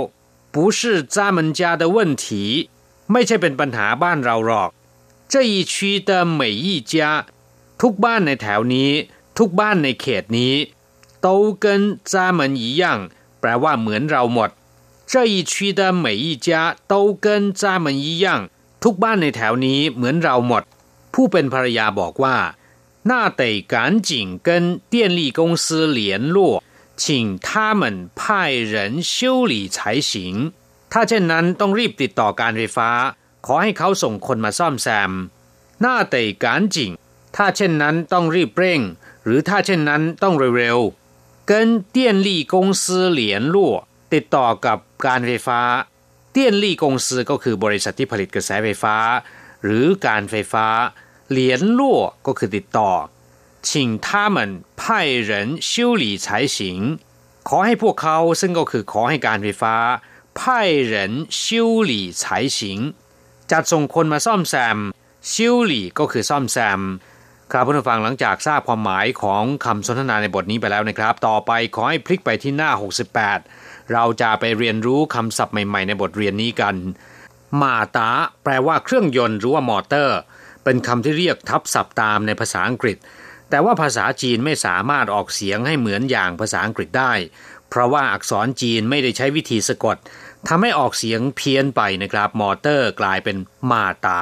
[0.53, 0.79] 不是
[1.15, 2.25] 咱们家的问题
[3.11, 4.69] ไม่ใช่เป็นปัญหาบ้านเราหรอก
[5.31, 5.73] 这一区
[6.09, 6.93] 的每一家
[7.81, 8.91] ทุกบ้านในแถวนี้
[9.37, 10.53] ทุกบ้านในเขตนี้
[11.25, 11.27] 都
[11.63, 11.65] 跟
[12.11, 12.83] 咱们一样
[13.39, 14.49] แปลว่าเหมือนเราหมด
[15.11, 16.47] 这一区的每一家
[16.91, 16.93] 都
[17.25, 17.25] 跟
[17.61, 18.25] 咱们一样
[18.83, 20.63] ทุกบ้านในแถวนี้เหมือนเราหมด
[21.13, 22.37] ผู้เป็นภรรยาบอกว่า
[23.09, 23.41] 那得
[23.73, 23.75] 赶
[24.07, 24.09] 紧
[24.47, 25.65] 跟电力公司
[25.97, 25.99] 联
[26.35, 26.37] 络
[27.01, 27.05] 请
[27.47, 28.73] 他们派人
[29.13, 29.77] 修理才
[30.09, 30.11] 行
[30.91, 32.89] ถ้าเช่นนั้นต้องรีบติดต่อการไฟฟ้า
[33.45, 35.11] ขอให้เขาส่งคนมาซ่อมแซม
[35.83, 36.75] 那得赶紧
[37.35, 38.81] ถ้าเช่นนั้นต้องรีบเร่ง
[39.27, 41.51] หรือถ้าเช่นนั้นต้องเร็วๆ跟
[41.95, 42.83] 电力公司
[43.19, 43.21] 联
[43.53, 43.55] 络
[44.13, 45.61] ติดต่อกับการไฟฟ้า
[46.31, 48.95] เตี้ยนลี่กงซือก็คือบริษัทที่ผลิตกระแสไฟฟ้า
[49.63, 50.67] หรือการไฟฟ้า
[51.29, 52.91] เหลียนลั่วก็คือติดต่อ
[53.67, 53.69] 请
[54.05, 54.37] 他们
[54.79, 54.83] 派
[55.29, 55.31] 人
[55.69, 56.57] 修理才行
[57.47, 59.75] ขอให้พวกเขาซึ่งก็คือขอให้การไฟฟ้า
[60.39, 60.41] 派
[60.91, 60.93] 人
[61.41, 61.45] 修
[61.89, 62.23] 理才
[62.57, 62.59] 行
[63.51, 64.77] จัดส่งคนมาซ่อมแซม
[65.31, 65.33] 修
[65.71, 66.81] 理ก็คือซ่อมแซม
[67.52, 72.70] ครับผู้ฟังหลังจากทราบความหมายของคำสนทนาในบทนี้ไปแล้วนะครับ ต่อไปขอให้พลิกไปที่หน้า
[73.30, 76.74] 68 เราจะไปเรียนรู้คำศัพท์ใหม่ ๆ ในบทเรียนนี้กัน
[77.62, 78.10] มาตา
[78.44, 80.18] แปลว่าเครื่องยนต์หรือว่ามอเตอร์
[80.64, 82.96] เป็นคำที่เรียกทับศัพท์ตามในภาษาอังกฤษ
[83.50, 87.12] แต่ว่าภาษาจีนไม่สามารถออกเสียงให้เหมือนอย่างภาษาอังกฤษได้
[87.68, 89.96] เพราะว่าอักษรจีนไม่ได้ใช้วิธีสะกด
[90.48, 93.36] ทำให้ออกเสียงเพี้ยนไปนะครับ มอเตอร์กลายเป็น
[93.70, 94.20] มาตา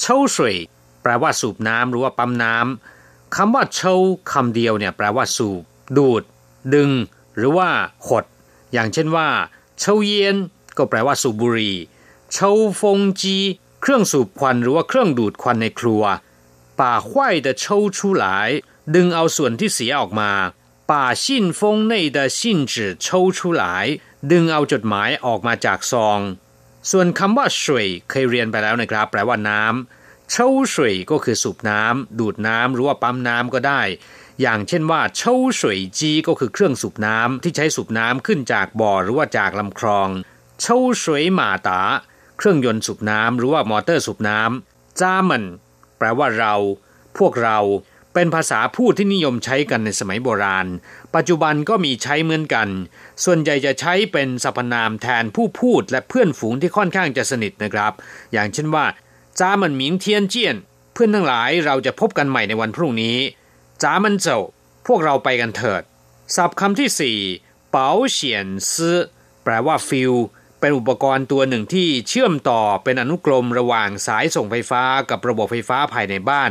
[0.00, 0.56] เช่าสวย
[1.02, 3.94] แปลว่าสูบน้ำหรือว่าปั๊มน้ำคำว่าเชา
[4.32, 5.62] คำเดียวเนี่ยแปลว่าสูบ
[5.96, 6.22] ดูด
[6.74, 6.90] ดึง
[7.36, 7.68] หรือว่า
[8.06, 8.24] ขด
[8.72, 9.28] อย่างเช่นว่า
[9.78, 10.36] เชาเย็น
[10.76, 11.76] ก็แปลว่าสูบบุหรี่
[12.32, 13.36] เชาฟงจี
[13.80, 16.02] เครื่องสูบควันหรือว่าเครื่องดูดควันในครัว
[16.80, 18.50] ป่าควายแต่เชาชูหลาย
[18.94, 20.30] ดึงเอาส่วนที่เสียออกมา
[20.90, 23.86] ป่าชิ่นฟงในแต่ชินจือเชาชูหลาย
[24.30, 26.20] ดึงเอาจดหมายออกมาจากซอง
[26.90, 30.01] ส่วนคำว่าสวยเคยเรียนไปแล้วนะครับ แปลว่าน้ำ
[30.34, 33.82] เช่าสวยก็คือสูบน้ำดูดน้ำหรือว่าปั๊มน้ำก็ได้
[34.40, 40.08] อย่างเช่นว่าเช่าสวยจีก็คือเครื่องสูบน้ำที่ใช้สูบน้ำขึ้นจากบ่อหรือว่าจากลำคลอง
[40.60, 41.80] เช่าสวยหมาตา
[42.38, 45.44] เครื่องยนต์สูบน้ำหรือว่ามอเตอร์สูบน้ำจ้ามัน
[45.98, 46.54] แปลว่าเรา
[47.18, 47.58] พวกเรา
[48.14, 50.66] เป็นภาษาพูดที่นิยมใช้กันในสมัยโบราณ
[51.14, 52.68] ปัจจุบันก็มีใช้เหมือนกัน
[53.24, 57.92] ส่วนใหญ่จะใช้เป็นสรรพนามแทนผู้พูดและเพื่อนฝูงที่ค่อนข้างจะสนิทนะครับ
[58.32, 58.84] อย่างเช่นว่า
[59.40, 60.56] จ้ามันหมิงเทียนเจียน
[60.92, 63.18] เพื่อนทั้งหลายเราจะพบกันใหม่ในวันพรุ่งนี้
[63.82, 64.40] 咱们走
[64.86, 65.82] พวกเราไปกันเถิด
[66.36, 67.18] ศัพท์คำที่สี่
[67.70, 68.98] เป๋าเฉียนซื้อ
[69.44, 70.12] แปลว่าฟิล
[70.60, 76.44] เป็นอุปกรณ์ตัวหนึ่งที่เชื่อมต่อเป็นอนุกรมระหว่างสายส่งไฟฟ้ากับระบบไฟฟ้าภายในบ้า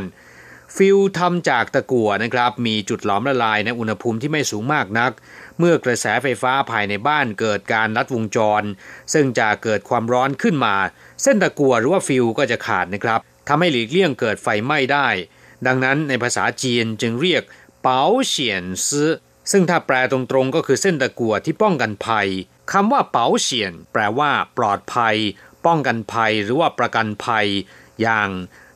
[0.76, 5.12] ฟิวส์ทำจากตะกั่วนะครับ มีจุดหลอมละลายในอุณหภูมิที่ไม่สูงมากนัก
[5.58, 8.62] เมื่อกระแสไฟฟ้าภายในบ้านเกิดการลัดวงจร
[9.12, 10.76] ซึ่งจะเกิดความร้อนขึ้นมา
[11.22, 15.08] เส้นตะกัวหรือว่าฟิวก็จะขาดนะครับทำให้หลีกเลี่ยงเกิดไฟไหม้ได้
[15.66, 17.42] ดังนั้นในภาษาจีนจึงเรียก
[17.82, 19.10] เปาเฉียนซื้อ
[19.50, 22.28] ซึ่งถ้าแปลตรงๆก็คือเส้นตะกัวที่ป้องกันภัย
[22.72, 25.16] คำว่าเปาเฉียนแปลว่า ปลอดภัย
[25.66, 27.46] ป้องกันภัยหรือว่าประกันภัย
[28.02, 28.28] อย่าง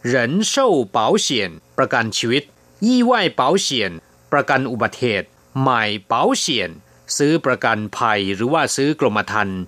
[0.04, 2.42] เหรินเช่าเปาเฉียนประกันชีวิต
[2.86, 3.92] ยี่ไหวเปาเฉียน
[4.32, 5.28] ประกันอุบัติเหตุ
[5.62, 6.70] หมาเปาเฉียน
[7.16, 9.60] ซื้อประกันภัยหรือว่าซื้อกรมธรรม์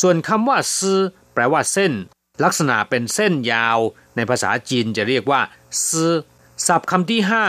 [0.00, 0.98] ส่วนคำว่าซื้อ
[1.34, 1.92] แปลว่าเส้น
[2.44, 3.78] ลักษณะเป็นเส้นยาว
[4.16, 5.40] ในภาษาจีนจะเรียกว่า
[5.88, 6.12] ซื้อ
[6.66, 7.44] ศัพท์คำที่ห้า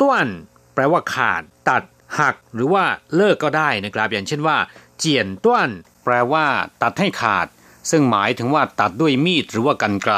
[0.00, 0.26] ต้วน
[0.74, 1.82] แปลว่าขาด ตัด
[2.18, 4.58] หัก หรือว่าเลิกก็ได้นะครับ อย่างเช่นว่า
[4.98, 5.70] เจียนต้วน
[6.04, 6.46] แปลว่า
[6.82, 7.46] ตัดให้ขาด
[7.90, 10.16] ซึ่งหมายถึงว่าตัดด้วยมีดหรือว่ากันไกล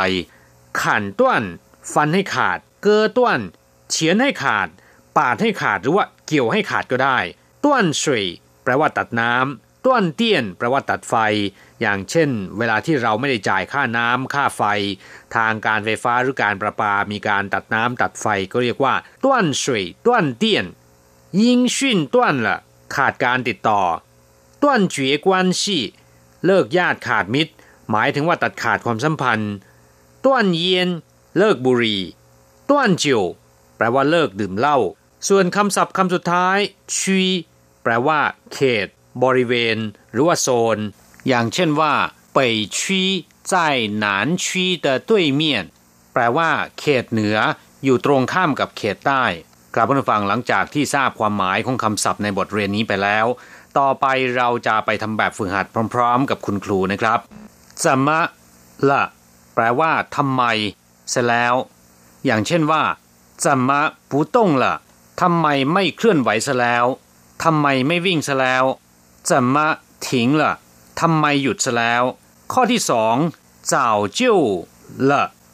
[0.83, 1.43] ขันต้วน
[1.93, 3.41] ฟันให้ขาด เกอต้วน
[3.91, 4.69] เฉียนให้ขาด
[5.17, 7.19] ปาดให้ขาดหรือว่าเกี่ยวให้ขาดก็ได้
[7.65, 8.25] ต้วนสวย
[8.63, 11.15] แปลว่าตัดน้ำ ต้วนเตี้ยนแปลว่าตัดไฟ
[11.81, 14.63] อย่างเช่น เวลาที่เราไม่ได้จ่ายค่าน้ำค่าไฟ
[15.37, 18.95] ทางการไฟฟ้าหรือการประปา มีการตัดน้ำตัดไฟก็เรียกว่า
[19.25, 20.67] ต้วนสวยต้วนเตี้ยน
[21.43, 22.59] ยิงชุ่นต้วนละ
[22.97, 23.83] ขาดการติดต่อ
[24.63, 25.83] ต้วนเจียกวนชี่
[26.47, 27.53] เลิกญาติขาดมิตร
[27.91, 29.55] หมายถึงว่าตัดขาดความสัมพันธ์
[30.25, 30.89] ต้วนเย็น
[31.39, 32.03] เลิกบุหรี่
[32.71, 33.23] ต้วนจิว
[33.77, 34.79] แปลว่าเลิกดื่มเหล้า
[35.29, 36.59] ส่วนคำศัพท์คำสุดท้าย
[36.97, 37.21] ชี
[37.83, 38.21] แปลว่า
[38.53, 38.89] เขต
[39.24, 39.78] บริเวณ
[40.12, 40.78] หรือว่าโซน
[41.28, 41.94] อย่างเช่นว่า
[42.36, 42.38] 北
[42.78, 42.80] 区
[43.52, 43.54] 在
[44.04, 44.06] 南
[44.44, 44.46] 区
[44.86, 45.42] 的对面
[46.14, 47.38] แปลว่า เขตเหนือ
[47.84, 49.24] อยู่ตรงข้ามกับเขตใต้
[49.76, 53.26] กลับมาฟังหลังจากที่ทราบความหมายของคำศัพท์ในบทเรียนนี้ไปแล้ว
[53.78, 57.20] ต่อไปเราจะไปทำแบบฝึกหัดพร้อม ๆ กับคุณครูนะครับ
[57.84, 58.08] 怎么
[58.90, 59.04] ละ
[59.54, 60.44] แปลว่าทำไม
[61.10, 61.56] เสร็จแล้ว
[62.26, 62.84] อย่างเช่นว่า
[63.44, 63.70] 怎么
[64.10, 64.66] 不动了
[65.22, 66.86] ทำไมไม่เคลื่อนไหวซะแล้ว
[67.44, 68.64] ทำไมไม่วิ่งซะแล้ว
[69.30, 69.56] 怎么
[70.06, 70.08] 停
[70.42, 70.44] 了
[71.00, 72.04] ทำไมหยุดซะแล้ว
[72.54, 73.16] ข้อที่สอง
[73.74, 73.76] 早
[74.20, 74.22] 就
[75.10, 75.12] 了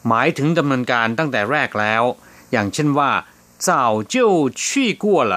[0.08, 2.02] หมายถึงดำเนินการตั้งแต่แรกแล้ว
[2.52, 3.12] อย่างเช่นว่า
[3.66, 3.68] 早
[4.14, 4.16] 就
[4.62, 4.62] 去
[5.02, 5.34] 过了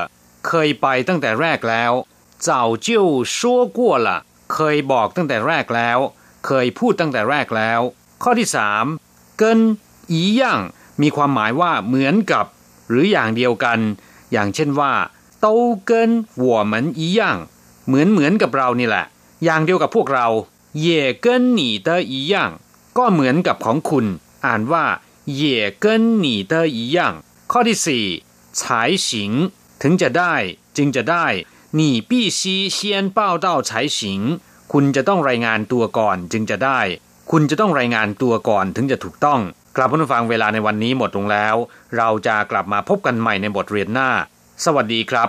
[0.48, 1.92] เคยไปตั้งแต่แรกแล้ว
[2.48, 2.50] 早
[2.88, 2.90] 就
[3.36, 3.38] 说
[3.78, 4.10] 过了
[4.54, 6.00] เค เคยบอกตั้งแต่แรกแล้ว
[6.46, 7.82] เคยพูดตั้งแต่แรกแล้ว
[8.24, 8.86] ข้อที่สาม
[9.38, 9.60] เกิน
[10.12, 10.62] อีย่าง
[11.02, 12.46] มีความหมายว่าเหมือนกับ
[12.90, 13.80] หรืออย่างเดียวกัน
[14.32, 14.94] อย่างเช่นว่า
[15.46, 15.48] 都
[15.90, 15.92] 跟
[16.44, 17.53] 我们一样เหมือน
[17.87, 19.05] เหมือนเหมือนกับเรานี่แหละ
[19.45, 20.27] อย่างเดียวกับพวกเรา
[20.81, 22.51] เย่เกินหนีเตออีย่าง
[22.99, 24.07] ก็เหมือนกับของคุณ
[24.47, 24.85] อ่านว่า
[25.35, 27.15] เย่เกินหนีเตออีย่าง
[27.53, 28.05] ข้อที่สี่
[28.61, 29.33] ฉายฉิง
[29.83, 30.35] ถึงจะได้
[30.77, 31.27] จึงจะได้
[31.75, 32.41] หนี必须
[32.77, 32.79] 先
[33.15, 33.99] ซี才行
[34.73, 36.81] คุณจะต้องรายงานตัวก่อนจึงจะได้
[37.31, 39.41] คุณจะต้องรายงานตัวก่อนถึงจะถูกต้อง
[39.77, 41.57] กลับผู้ฟังเวลาในวันนี้หมดลงแล้ว
[41.97, 44.11] เราจะกลับมาพบกันใหม่ในบทเรียนหน้า
[44.65, 45.29] สวัสดีครับ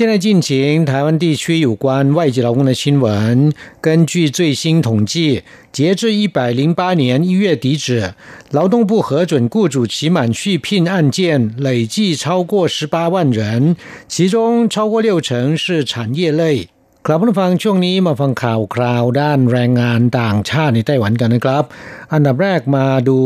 [0.00, 3.52] 现在进行台湾地区有关外籍劳工的新闻。
[3.82, 8.14] 根据最新统计，截至一百零八年一月底止，
[8.50, 13.76] 劳动部核准雇主期满续聘案件累计超过十八万人，
[14.08, 16.70] 其中超过六成是产业类。
[17.06, 21.64] ครับผู้ฟังช่วงนี้มาฟังข่าวคราวด้านแรงงานต่างชาติในไต้หวันกันนะครับ
[22.12, 23.18] อันดับแรกมาดู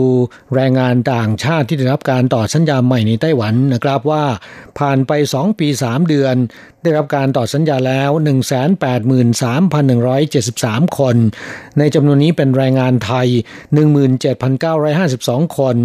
[0.54, 4.24] แรงงานต่างชาติที่ได้รับการต่อสัญญาใหม่ในไต้หวันนะครับว่า
[4.78, 6.34] ผ่านไป 2 ปี 3 เดือน
[6.82, 8.10] ได้รับการต่อสัญญาแล้ว
[10.92, 11.16] 183,173 คน
[11.78, 13.28] ในจำนวนนี้เป็นแรงงานไทย
[14.62, 15.76] 17,952 คน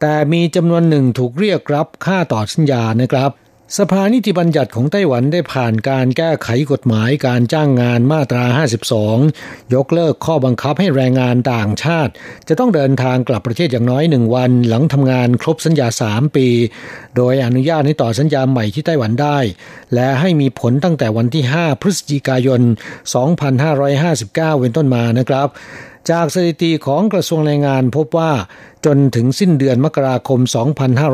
[0.00, 3.30] แต่มีจำนวนหนึ่งถูกเรียกรับค่าต่อสัญญานะครับ
[3.78, 8.44] สภานิติบัญญัติของไต้หวันได้ผ่านการแก้ไขกฎหมายการจ้างงานมาตรา
[9.08, 12.12] 52 ยกเลิกข้อบังคับให้แรงงานต่างชาติ
[12.48, 16.48] จะต้องเดินทางกลับประเทศอย่างน้อยหนึ่งวัน หลังทำงานครบสัญญา 3 ปี
[17.16, 19.38] โดยอนุญาตให้ต่อสัญญาใหม่ที่ไต้หวันได้
[19.94, 22.60] และให้มีผลตั้งแต่วันที่ 5 พฤศจิกายน
[23.40, 25.48] 2559 เป็นต้นมานะครับ
[26.10, 28.32] จากสถิติของกระทรวงแรงงานพบว่า
[28.86, 30.40] จนถึงสิ้นเดือนมกราคม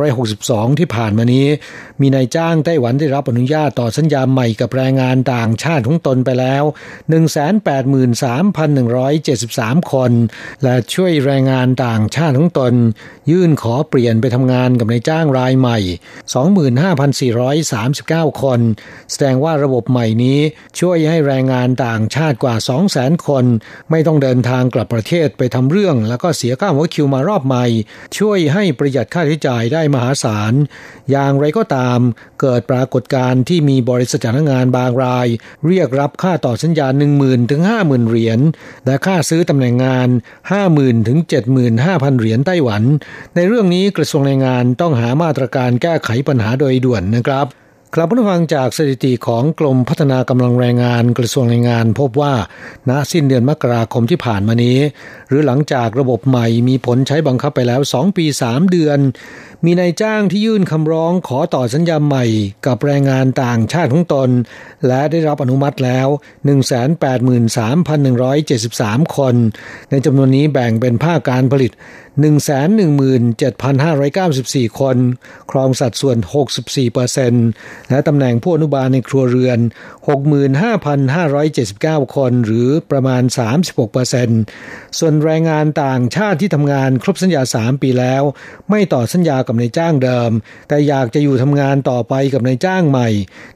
[0.03, 1.47] 2562 ที่ผ่านมานี้
[2.01, 6.63] มีนายจ้างไต้หวันได้รับอนุญาตต่อสัญญาใหม่กับแรงงานต่างชาติของตนไปแล้ว
[8.27, 10.13] 183,173 คน
[10.63, 12.75] และช่วยแรงงานต่างชาติของตน
[13.31, 15.79] ยื่นขอเปลี่ยนไปทำงานกับนายจ้างรายใหม่
[18.31, 18.61] 25,439 คน
[19.11, 20.39] แสดงว่าระบบใหม่นี้
[20.81, 22.55] ช่วยให้แรงงานต่างชาติกว่า
[22.91, 23.45] 200,000 คน
[23.91, 27.65] ไม่ต้องเดินทางกลับประเทศไปทำเรื่อง แล้วก็เสียค่าหัวคิวมารอบใหม่
[28.19, 30.53] ช่วยให้ประหยัดค่าใช้จ่ายได้มหาศาล
[31.11, 31.99] อย่างไรก็ตาม
[32.41, 35.27] เกิดปรากฏการณ์ที่มีบริษัทจ้างงานบางราย
[35.67, 38.41] เรียกรับค่าต่อสัญญา 1 0,000 ถึง 50,000 เหรียญ
[38.87, 40.09] และค่าซื้อตำแหน่งงาน
[40.59, 41.19] 50,000 ถึง
[41.69, 42.83] 75,000 เหรียญไต้หวัน
[43.35, 47.47] ในเรื่องนี้กระทรวงแรงงานต้องหามาตรการแก้ไขปัญหาโดยด่วนนะครับ
[47.95, 52.35] ครับผู้ฟังจากสถิติของกรมพัฒนากำลังแรงงานกระทรวงแรงงาน พบว่า
[52.89, 54.79] ณสิ้นเดือนมกราคมที่ผ่านมานี้
[55.29, 58.99] หรือหลังจากระบบใหม่มีผลใช้บังคับไปแล้ว 2 ปี 3 เดือน
[59.65, 62.25] มีนายจ้างที่ยื่นคำร้องขอต่อสัญญาใหม่
[62.67, 64.31] กับแรงงานต่างชาติของตน
[64.87, 66.09] และได้รับอนุมัติแล้ว
[67.41, 69.35] 183,173 คน
[69.91, 71.73] ในจำนวนนี้แบ่งเป็นภาคการผลิต
[72.19, 74.97] 117,594 คน
[75.51, 76.17] ครองสัดส่วน
[77.05, 79.59] 64%และตำแหน่งผู้อนุบาลในครัวเรือน
[80.47, 83.23] 65,579 คน หรือประมาณ
[84.11, 88.23] 36%ส่วนแรงงานต่างชาติที่ทำงานครบสัญญา 3 ปีแล้ว
[88.71, 90.31] ไม่ต่อสัญญากับนายจ้างเดิม
[90.69, 93.09] แต่อยากจะอยู่ทำงานต่อไปกับนายจ้างใหม่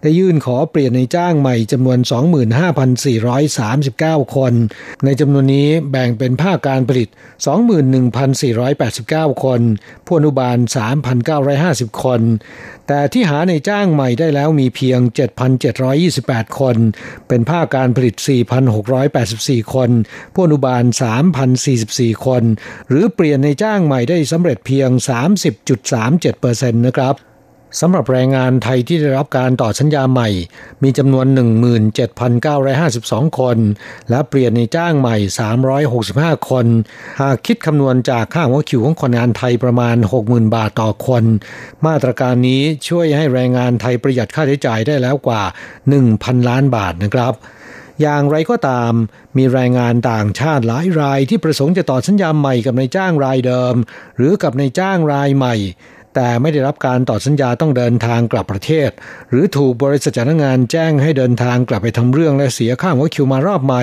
[0.03, 1.99] ได้ยื่นขอเปลี่ยนนายจ้างใหม่จำนวน
[2.77, 4.53] 25,439 คน
[5.05, 7.17] ในจำนวนนี้แบ่งเป็นภาคการผลิต 21,400
[8.59, 9.61] 489 คน
[10.07, 10.57] ผู้อนุบาล
[11.31, 12.21] 3,950 คน
[12.89, 15.01] แต่ที่หาในจ้างใหม่ได้แล้วมีเพียง
[15.79, 16.77] 7,728 คน
[17.29, 18.15] เป็นภาคการผลิต
[18.95, 19.91] 4,684 คน
[20.35, 20.83] ผู้อนุบาล
[21.55, 22.43] 3,044 คน
[22.89, 24.91] หรือเปลี่ยนในจ้างใหม่ได้สำเร็จเพียง
[25.67, 27.15] 30.37%นะครับ
[27.81, 30.29] สำหรับแรงงานไทยที่ได้รับการต่อสัญญาใหม่
[30.83, 31.27] มีจำนวน
[32.53, 33.59] 17,952 คน
[34.11, 35.17] และเปลี่ยนในจ้างใหม่
[35.83, 36.67] 365 คน
[37.21, 41.25] หากคิดคำนวณจากค่าหัวคิวของคนงานไทยประมาณ 60,000 บาทต่อคน
[41.87, 45.43] มาตรการนี้ช่วยให้แรงงานไทยประหยัดค่าใช้จ่ายได้แล้วกว่า
[45.95, 47.35] 1,000 ล้านบาทนะครับ
[48.01, 48.93] อย่างไรก็ตาม
[49.37, 53.75] มีแรงงานต่างชาติหลายรายที่ประสงค์จะต่อสัญญาใหม่กับนายจ้างรายเดิม
[54.17, 55.57] หรือกับนายจ้างรายใหม่
[56.15, 58.91] แต่ไม่ได้รับการต่อสัญญาต้องเดินทางกลับประเทศ
[59.31, 63.83] หรือถูกบริษัทจ้างงานแจ้งให้เดินทางกลับไปทำเรื่องและเสียค่าหัวคิวมารอบใหม่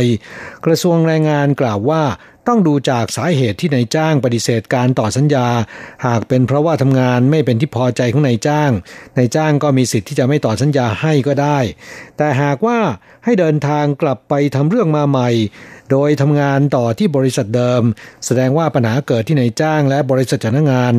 [0.65, 2.03] กระทรวงแรงงานกล่าวว่า
[2.49, 5.47] ต้องดูจากสาเหตุที่นายจ้างปฏิเสธการต่อสัญญา
[6.05, 8.71] หากเป็นเพราะว่าทำงานไม่เป็นที่พอใจของนายจ้าง
[9.17, 11.59] นายจ้างก็มีสิทธิ์ที่จะไม่ต่อสัญญาให้ก็ได้
[12.17, 12.79] แต่หากว่า
[13.25, 15.29] ให้เดินทางกลับไปทำเรื่องมาใหม่
[15.91, 17.81] โดยทำงานต่อที่บริษัทเดิม
[18.25, 20.93] แสดงว่าปัญหาเกิดที่นายจ้างและบริษัทจ้างงาน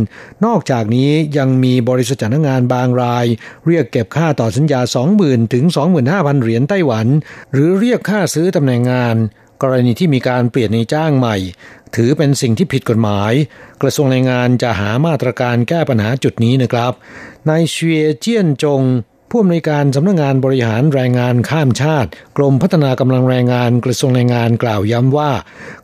[0.45, 3.27] นอกจากนี้ยังมีบริษัทจ้างงานบางราย
[3.67, 4.81] เรียกเก็บค่าต่อสัญญา
[5.17, 5.65] 20,000 ถึง
[6.05, 7.07] 25,000 เหรียญไต้หวัน
[7.53, 9.19] หรือเรียกค่าซื้อตำแหน่งงาน
[9.63, 11.37] กรณีที่มีการเปลี่ยนในจ้างใหม่
[11.97, 13.33] ถือเป็นสิ่งที่ผิดกฎหมาย
[13.83, 16.93] กระทรวงแรงงานจะหามาตรการแก้ปัญหาจุดนี้นะครับ
[17.49, 18.83] นายเชียเจี้ยนจง
[19.33, 25.31] ผู้อำนวยการสำนักงงานบริหารแรงงานข้ามชาติ กรมพัฒนากำลังแรงงานกระทรวงแรงงานกล่าวย้ำว่า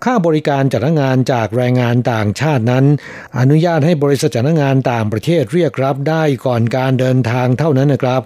[0.05, 2.84] ค่าบริการจัดงานจากแรงงานต่างชาตินั้น
[3.38, 8.22] อนุญาตให้บริษัทจัดงานต่างประเทศเรียกรับได้ก่อนการเดินทางเท่านั้นนะครับ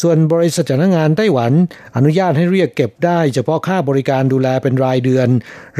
[0.00, 1.52] ส่วนบริษัทจัดงานไต้หวัน
[1.96, 5.28] อนุญาตให้เรียกเก็บได้ เฉพาะค่าบริการดูแลเป็นรายเดือน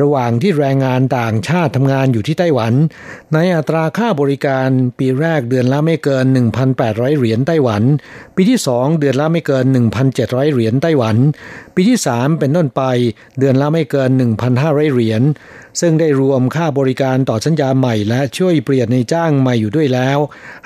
[0.01, 2.73] ระหว่างที่แรงงานต่างชาติทำงานอยู่ที่ไต้หวัน
[3.35, 4.69] ในอัตราค่าบริการ
[4.99, 6.25] ปีแรกเดือนละไม่เกิน
[6.73, 7.83] 1,800 เหรียญไต้หวัน
[8.37, 9.65] ปีที่2เดือนละไม่เกิน
[10.09, 11.17] 1,700 เหรียญไต้หวัน
[11.75, 12.83] ปีที่ 3 เป็นต้นไป
[13.39, 14.11] เดือนละไม่เกิน
[14.53, 15.23] 1,500 เหรียญ
[15.81, 20.19] ซึ่งได้รวมค่าบริการต่อสัญญาใหม่และช่วยเปลี่ยนในจ้างใหม่อยู่ด้วยแล้ว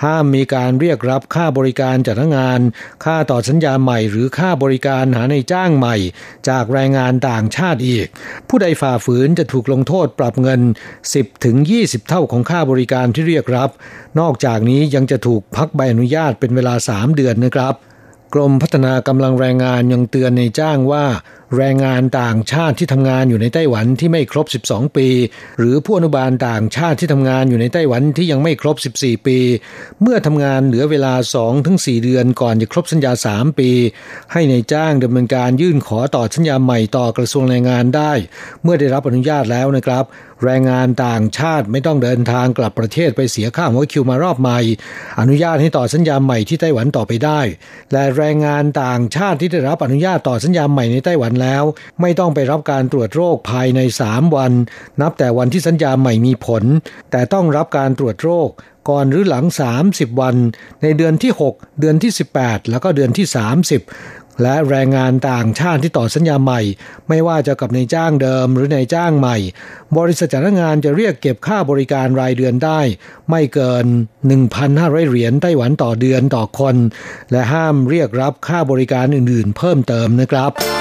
[0.04, 2.60] ห้ามมีการเรียกรับค่าบริการจัดงาน
[3.04, 5.96] ค่าต่อสัญญาใหม่หรือค่าบริการหาในจ้างใหม่
[6.48, 8.06] จากแรงงานต่างชาติอีก
[8.48, 10.60] ผู้ใดฝ่าฝืนจะถูกลงโทษปรับเงิน
[11.02, 13.70] 10ถึง20 เท่าของค่าบริการที่เรียกรับ
[14.20, 17.74] นอกจากนี้ยังจะถูกพักใบอนุญาตเป็นเวลา 3 เดือนนะครับ
[18.34, 21.04] กรมพัฒนากำลังแรงงานยังเตือนในจ้างว่า
[21.56, 25.08] แรงงานต่างชาติที่ทำงานอยู่ในไต้หวันที่ไม่ครบ 12 ปี
[25.58, 29.38] หรือผู้อนุบาลต่างชาติที่ทำงานอยู่ในไต้หวันที่ยังไม่ครบ 14 ปี
[30.02, 31.14] เมื่อทำงานเหลือเวลา
[31.58, 33.70] 2-4 เดือนก่อนจะครบสัญญา 3 ปี
[34.32, 38.12] ให้ในจ้างดำเนินการยื่นขอต่อสัญญาใหม่ต่อกระทรวงแรงงานได้
[38.62, 40.04] เมื่อได้รับอนุญาตแล้วนะครับ
[40.44, 44.58] แรงงานต่างชาติไม่ต้องเดินทางกลับประเทศไปเสียค่าหัวคิวมารอบใหม่
[45.20, 47.40] อนุญาตให้ต่อสัญญาใหม่ที่ไต้หวันต่อไปได้
[47.92, 51.45] และแรงงานต่างชาติที่ได้รับอนุญาตต่อสัญญาใหม่ในไต้หวันแล้ว
[52.00, 54.52] ไม่ต้องไปรับการตรวจโรคภายใน 3 วัน
[55.00, 56.64] นับแต่วันที่สัญญาใหม่มีผล
[57.10, 58.50] แต่ต้องรับการตรวจโรค
[58.88, 59.44] ก่อนหรือหลัง
[59.82, 60.36] 30 วัน
[60.82, 66.60] ในเดือนที่ 6 เดือนที่ 18 แล้วก็เดือนที่ 30 และแรงงานต่างชาติที่ต่อสัญญาใหม่
[67.08, 69.36] ไม่ว่าจะกับในจ้างเดิมหรือในจ้างใหม่
[69.98, 72.80] บริษัทจ้างงานจะเรียกเก็บค่าบริการรายเดือนได้
[73.30, 73.86] ไม่เกิน
[74.48, 76.76] 1,500 เหรียญไต้หวันต่อเดือนต่อคน
[77.32, 80.75] และห้ามเรียกรับค่าบริการอื่น ๆ เพิ่มเติมนะครับ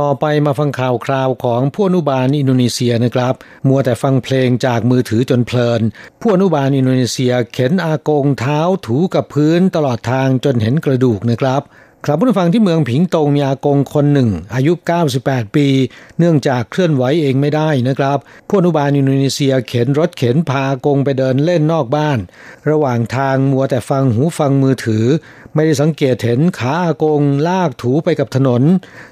[0.00, 3.34] ต่อไปมาฟังข่าวคราวของผู้อนุบาลอินโดนีเซียนะครับ
[3.68, 5.80] มัวแต่ฟังเพลงจากมือถือจนเพลิน
[6.20, 11.62] ผู้อนุบาลอินโดนีเซียเข็นอากงเท้าถูกับพื้นตลอดทางจนเห็นกระดูกนะครับ
[12.04, 14.72] ครับผู้ฟังที่เมืองผิงตงมีอากงคนหนึ่ง อายุ
[15.14, 15.66] 98 ปี
[16.18, 22.18] เนื่องจากเคลื่อนไหวเองไม่ได้นะครับผู้อนุบาลอินโดนีเซียเข็นรถเข็นพาอากงไปเดินเล่นนอกบ้าน
[22.70, 25.04] ระหว่างทางมัวแต่ฟังหูฟังมือถือ
[25.54, 28.62] ไม่ได้สังเกตเห็นขาอากงลากถูไปกับถนน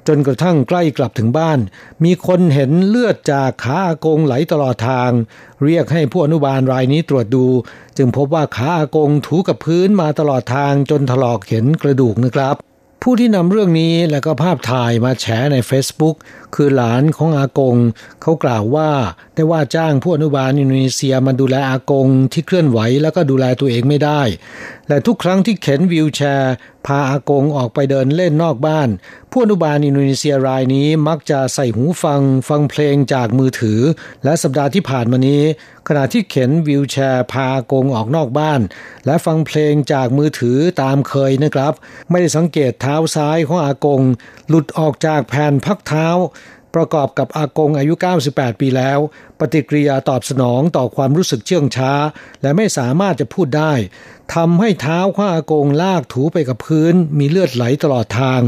[0.08, 1.58] จนกระทั่งใกล้กลับถึงบ้าน
[2.04, 5.10] มีคนเห็นเลือดจากขาอากงไหลตลอดทาง
[5.64, 7.46] เรียกให้ผู้อนุบาลรายนี้ตรวจดู
[7.96, 12.56] จึงพบว่าขาอากงถูกับพื้นมาตลอดทางจนถลอกเห็นกระดูกนะครับ
[13.02, 16.16] ผู้ที่นำเรื่องนี้และก็ภาพถ่ายมาแฉใน Facebook
[16.54, 17.76] คือหลานของอากง
[18.22, 18.90] เขากล่าวว่า
[19.34, 24.22] ได้ว่าจ้างผู้อนุบาลอินโดนีเซียมาดูแลอากงที่เคลื่อนไหวแล้วก็ดูแลตัวเองไม่ได้
[24.88, 26.54] และทุกครั้งที่เข็นวิวแชร์
[26.88, 28.88] พาอากงออกไปเดินเล่นนอกบ้าน
[29.30, 33.80] ผู้อนุบาลอินโดนีเซียรายนี้มักจะใส่หูฟังฟังเพลงจากมือถือ
[34.24, 35.42] และสัปดาห์ที่ผ่านมานี้
[35.88, 38.60] ขณะที่เข็นวิวแชร์พาอากงออกนอกบ้าน
[39.06, 41.72] และฟังเพลงจากมือถือตามเคยนะครับ
[42.10, 44.02] ไม่ได้สังเกตเท้าซ้ายของอากง
[44.48, 46.06] หลุดออกจากแผ่นพักเท้า
[46.74, 47.94] ประกอบกับอากงอายุ
[48.28, 48.98] 98 ปีแล้ว
[49.38, 51.92] ปฏิกิริยาตอบสนองต่อความรู้สึกเชื่องช้า
[52.42, 53.72] และไม่สามารถจะพูดได้
[54.34, 58.42] ทำให้เท้าข้าอากงลากถูไปกับพื้น มีเลือดไหลตลอดทาง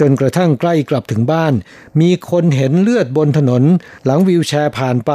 [0.00, 1.54] จนกระทั่งใกล้กลับถึงบ้าน
[2.00, 3.62] มีคนเห็นเลือดบนถนน
[4.04, 5.12] หลังวิวแชร์ผ่านไป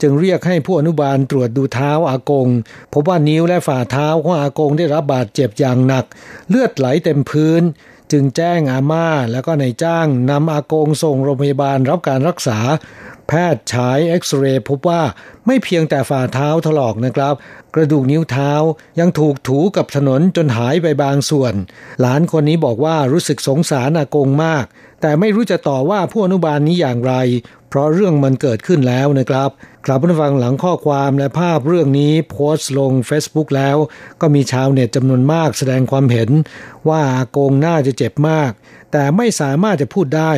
[0.00, 2.48] จึงเรียกให้ผู้อนุบาลตรวจดูเท้าอากง
[2.92, 6.04] พบว่านิ้วและฝ่าเท้าของอากงได้รับบาดเจ็บอย่างหนัก
[6.48, 7.62] เลือดไหลเต็มพื้น
[8.12, 12.58] จึงแจ้งอาม่าแล้วก็นายจ้างนำอากงส่งโรงพยาบาลรับการรักษา
[13.28, 15.02] แพทย์ฉายเอ็กซเรย์พบว่า
[15.46, 17.34] ไม่เพียงแต่ฝ่าเท้าถลอกนะครับ
[17.74, 18.52] กระดูกนิ้วเท้า
[19.00, 21.54] ยังถูกถูกับถนนจนหายไปบางส่วน
[22.00, 24.64] หลานคนนี้บอกว่ารู้สึกสงสารอากงมาก
[25.00, 27.14] แต่ไม่รู้จะต่อว่าผู้อนุบาลนี้อย่างไร
[27.74, 29.50] เพราะเรื่องมันเกิดขึ้นแล้วนะครับ
[29.86, 33.76] กลับมาฟังหลังข้อความและภาพเรื่องนี้โพสต์ลง Facebook แล้ว
[34.20, 36.30] ก็มีชาวเน็ตจำนวนมากแสดงความเห็น
[36.88, 38.50] ว่าอากงน่าจะเจ็บมาก
[38.92, 40.32] แต่ไม่สามารถจะพูดได้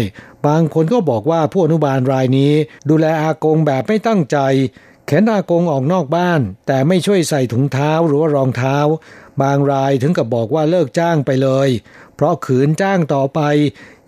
[0.46, 2.52] บางคนก็บอกว่าผู้อนุบาลรายนี้
[2.88, 4.38] ดูแลอากงแบบไม่ตั้งใจ
[5.06, 8.78] เข็นอากงออกนอกบ้าน แต่ไม่ช่วยใส่ถุงเท้าหรือว่ารองเท้า
[9.42, 11.68] บางรายถึงกับบอกว่าเลิกจ้างไปเลย
[12.14, 13.40] เพราะขืนจ้างต่อไป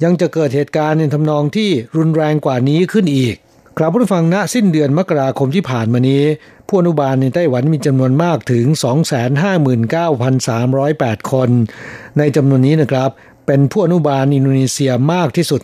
[0.02, 3.36] ยังจะเกิดเหตุการณ์ในทำนองที่รุนแรงกว่านี้ขึ้นอีก
[3.78, 6.22] กลับผู้ฟังณสิ้นเดือนมกราคมที่ผ่านมานี้
[6.68, 8.66] ผู้อนุบาลในไต้หวันมีจำนวนมากถึง
[11.18, 11.50] 259,308 คน
[12.18, 13.10] ในจำนวนนี้นะครับ
[13.50, 15.60] เป็นผู้อนุบาลอินโดนีเซียมากที่สุด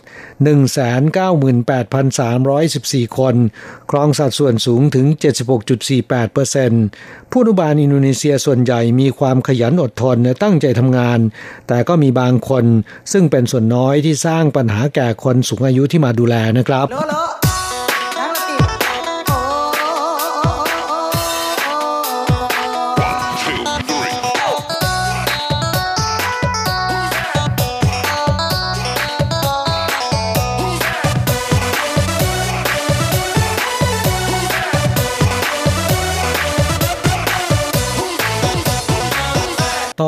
[1.97, 3.35] 198,314 คน
[3.91, 5.05] ครองสัดส่วนสูงถึง
[6.59, 11.19] 76.48%ผู้อนุบาลอินโดนีเซียส่วนใหญ่มีความขยันอดทนและตั้งใจทำงาน
[11.67, 12.65] แต่ก็มีบางคน
[13.11, 16.87] ซึ่งเป็นส่วนน้อยที่สร้างปัญหาแก่คนสูงอายุที่มาดูแลนะครับ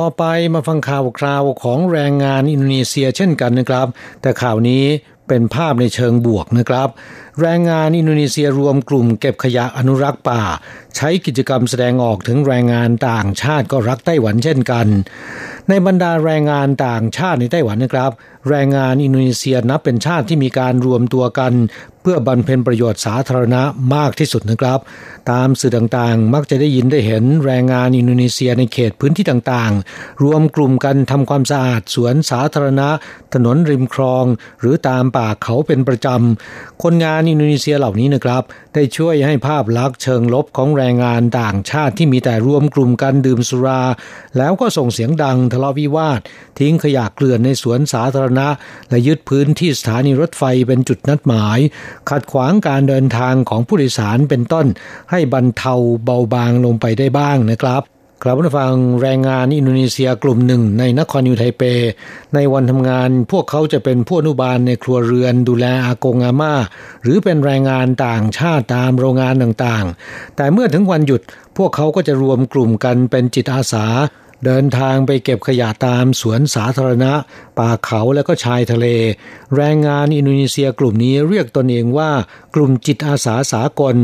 [0.08, 3.88] อไปมาฟังข่าวคราวของแรงงานอินโดนีเซียเช่นกันนะครับ
[4.22, 4.84] แต่ข่าวนี้
[5.28, 6.89] เป็นภาพในเชิงบวกนะครับ
[7.41, 10.41] แรงงานอินโดนีเซียรวมกลุ่มเก็บขยะอนุรักษ์ป่า
[10.95, 14.88] ใช้กิจกรรมแสดงออกถึงแรงงานต่างชาติก็รักไต้หวันเช่นกัน
[15.69, 18.11] ในบรรดาแรงงานต่างชาติในไต้หวันนะครับ
[18.49, 21.53] แรงงานอินโดนีเซียนับเป็นชาติที่มีการรวมตัวกัน
[22.01, 23.61] เพื่อบำเพ็ญประโยชน์สาธารณะ
[23.95, 24.79] มากที่สุดนะครับ
[25.31, 32.89] ตามสื่อต่างๆ มักจะได้ยินได้เห็นแรงงานอินโดนีเซียในเขตพื้นที่ต่างๆ รวมกลุ่มกันทำความสะอาดสวนสาธารณะ
[33.33, 34.25] ถนนริมคลอง
[34.59, 43.84] หรือตามป่าเขาเป็นประจำคนงานอินโดนีเซียเหล่านี้นะครับ ได้ช่วยให้ภาพลักษณ์เชิงลบของแรงงานต่างชาติที่มีแต่รวมกลุ่มกันดื่มสุรา
[44.38, 46.19] แล้วก็ส่งเสียงดังทะเลาะวิวาท
[46.59, 48.47] ทิ้งขยะเกลื่อนในสวนสาธารณะ
[48.89, 51.59] และยึดพื้นที่สถานีรถไฟเป็นจุดนัดหมาย
[52.09, 54.67] ขัดขวางการเดินทางของผู้โดยสารเป็นต้น
[55.11, 55.73] ให้บรรเทา
[56.03, 57.84] เบาบางลงไปได้บ้างนะครับ
[58.24, 61.63] กลับมาฟังแรงงานอินโดนีเซียกลุ่มหนึ่งในนครนิวไทเป
[62.34, 66.53] ในวันทำงาน พวกเขาจะเป็นผู้อนุบาลในครัวเรือนดูแลอากงอาม่า
[67.03, 71.22] หรือเป็นแรงงานต่างชาติตามโรงงานต่างๆ แต่เมื่อถึงวันหยุด
[71.57, 73.86] พวกเขาก็จะรวมกลุ่มกันเป็นจิตอาสา
[74.45, 77.13] เดินทางไปเก็บขยะตามสวนสาธารณะ
[77.60, 78.86] ป่าเขาและก็ชายทะเล
[79.55, 82.12] แรงงานอินโดนีเซียกลุ่มนี้เรียกตนเองว่า
[82.55, 83.95] กลุ่มจิตอาสาสากล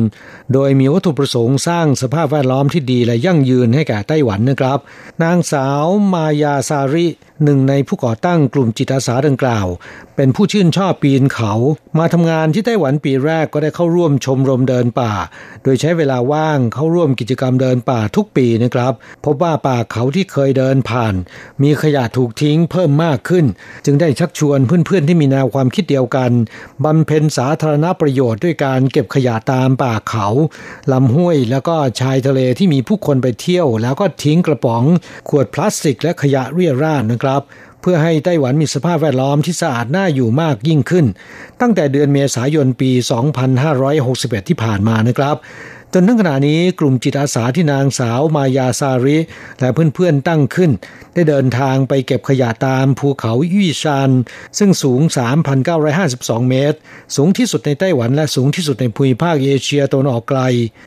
[0.53, 4.79] โดยมีวัตถุประสงค์สร้างสภาพแวดล้อมที่ดีและยั่งยืนให้แก่ไต้หวันนะครับ
[5.23, 7.07] นางสาวมายาซาริ
[7.43, 9.67] หนึ่งในผู้ก่อตั้งกลุ่มจิตอาสาดังกล่าว
[10.15, 11.53] เป็นผู้ชื่นชอบปีนเขา
[11.97, 15.13] มาทำงานที่ไต้หวันปีแรกก็ได้เข้าร่วมชมรมเดินป่า
[15.63, 18.93] โดยใช้เวลาว่างเข้าร่วมกิจกรรมเดินป่าทุกปีนะครับ
[19.25, 21.15] พบว่าป่าเขาที่เคยเดินผ่าน
[21.61, 23.42] มีขยะถูกทิ้งเพิ่มมากขึ้น
[23.85, 26.31] จึงได้ชักชวนเพื่อนๆที่มีแนวความคิดเดียวกัน
[26.83, 30.27] บำเพ็ญสาธารณประโยชน์ด้วยการเก็บขยะตามป่าเขา
[30.91, 34.83] ลำห้วยแล้วก็ชายทะเลที่มีผู้คนไปเที่ยว แล้วก็ทิ้งกระป๋อง
[35.29, 37.43] ขวดพลาสติกและขยะเรี่ยราดนะครับ
[37.81, 41.05] เพื่อให้ไต้หวันมีสภาพแวดล้อมที่สะอาดน่าอยู่มากยิ่งขึ้น
[41.61, 42.91] ตั้งแต่เดือนเมษายนปี
[43.69, 45.35] 2561 ที่ผ่านมานะครับ
[45.95, 49.17] จนถึงขณะนี้กลุ่มจิตอาสาที่นางสาวมายาซาริ
[49.59, 50.71] และเพื่อนๆตั้งขึ้น
[51.13, 54.09] ได้เดินทางไปเก็บขยะตามภูเขายี่ชาน
[54.57, 55.01] ซึ่งสูง
[55.75, 56.77] 3,952 เมตร
[57.15, 60.41] สูงที่สุดในไต้หวันและสูงที่สุดในภูมิภาคเอเชียตะวันออกไกล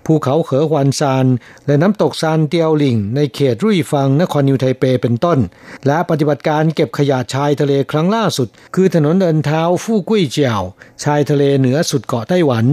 [0.07, 1.27] ภูเขาเขอฮวนซาน
[1.67, 5.39] และน้ำตกซานเตียวหลิง ในเขตรุ่ยฟังนครนิวไทเปเป็นต้น
[5.87, 10.63] และปฏิบัติการเก็บขยะชายทะเลครั้งล่าสุด คือถนนเดินเท้าฟู่กุ้ยเจียว
[11.05, 12.65] ชายทะเลเหนือสุดเกาะไต้หวัน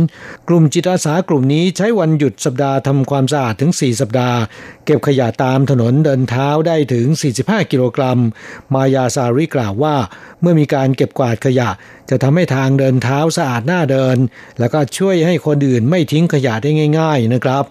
[0.48, 4.38] กลุ่มจิตอาสากลุ่มนี้ใช้วันหหยุดสัปดาห์ทำความสะอาดถึง 4 สัปดาห์
[4.86, 7.07] เก็บขยะตามถนนเดินเท้าได้ถึง
[7.39, 8.19] 45 กิโลกรัม
[8.74, 9.95] มายาซาริกล่าวว่า
[10.41, 11.69] เมื่อมีการเก็บกวาดขยะ
[12.09, 14.17] จะทำให้ทางเดินเท้าสะอาดหน้าเดิน
[14.59, 16.69] แล้วก็ช่วยให้คนอื่นไม่ทิ้งขยะได้
[16.99, 17.63] ง่าย ๆนะครับ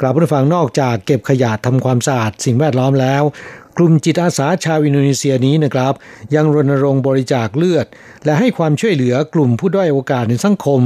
[0.00, 3.22] กล่าวผู้ฟังนอกจากเก็บขยะทำความสะอาดสิ่งแวดล้อมแล้ว
[3.78, 5.94] กลุ่มจิตอาสาชาวอินโดนีเซียนี้นะครับ
[6.34, 7.86] ยังรณรงค์บริจาคเลือด
[8.24, 10.82] และให้ความช่วยเหลือกลุ่มผู้ด้อยโอกาสในสังคม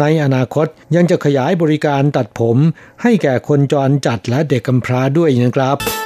[0.00, 2.56] ในอนาคตยังจะขยายบริการตัดผม
[3.02, 6.05] ให้แก่คนจรจัดและเด็กกำพร้าด้วยนะครับ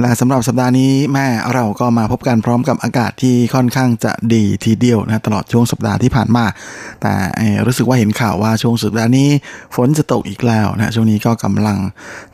[0.00, 6.44] และสำหรับสัปดาห์นี้แม่เราก็มาพบกันพร้อมกับอากาศที่ค่อนข้างจะดีทีเดียวนะตลอดช่วงสัปดาห์ที่ผ่านมา
[7.02, 7.14] แต่
[7.66, 9.28] รู้สึกว่าเห็นข่าวว่าช่วงสัปดาห์นี้
[9.74, 11.78] ฝนจะตกอีกแล้วนะช่วงนี้ก็กำลัง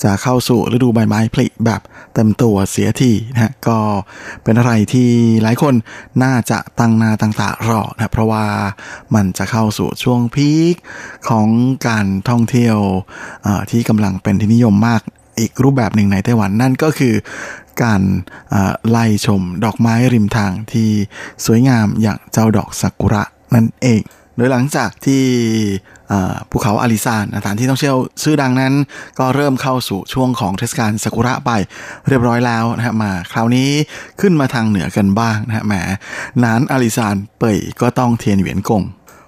[0.02, 1.80] จะเข้าสู่ฤดูใบไม้ผลิแบบ
[2.14, 3.78] เต็มตัวเสียทีนะก็
[4.44, 5.10] เป็นอะไรที่
[5.42, 5.74] หลายคน
[6.22, 8.44] น่าจะตั้งหน้าตั้งตารอนะเพราะว่า
[9.14, 10.74] มันจะเข้าสู่ช่วงพีค
[11.28, 11.48] ของ
[11.88, 12.76] การท่องเที่ยว
[13.70, 15.02] ที่กำลังเป็นที่นิยมมาก
[15.38, 17.14] อีกรูปแบบหนึ่งในไต้หวันนั่นก็คือ
[17.82, 18.02] การ
[18.90, 20.88] ไล่ชมดอกไม้ริมทางที่
[21.46, 23.22] สวยงามอย่างเจ้าดอกซากุระ
[23.54, 24.02] นั่นเอง
[24.36, 25.22] โดยหลังจากที่
[26.50, 28.72] ภูเขาอาริซานสถานที่ท่องเที่ยวชื่อดังนั้น
[29.18, 31.50] ก็เริ่มเข้าสู่ช่วงของเทศกาลซากุระไป
[32.08, 33.70] เรียบร้อยแล้วนะฮะมา คราวนี้
[34.20, 35.74] ขึ้นมาทางเหนือกันบ้างนะฮะแหม
[36.42, 38.82] นานอาริซานเป่ยก็ต้องเทียนเหวียนกง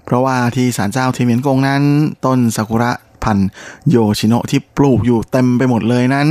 [0.04, 1.82] เพราะว่าที่ศาลเจ้าเทียนเหวียนกงนั้น
[2.24, 2.92] ต้นซากุระ
[3.24, 3.48] พันธุ์
[3.90, 6.28] โยชิโนะที่ปลูกอยู่เต็มไปหมดเลยนั้น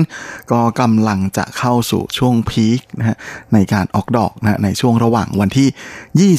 [0.52, 3.18] ก็กำลังจะเข้าสู่ช่วงพีคนะฮะ
[3.54, 6.32] ในการออกดอกนะในช่วงระหว่างวันที่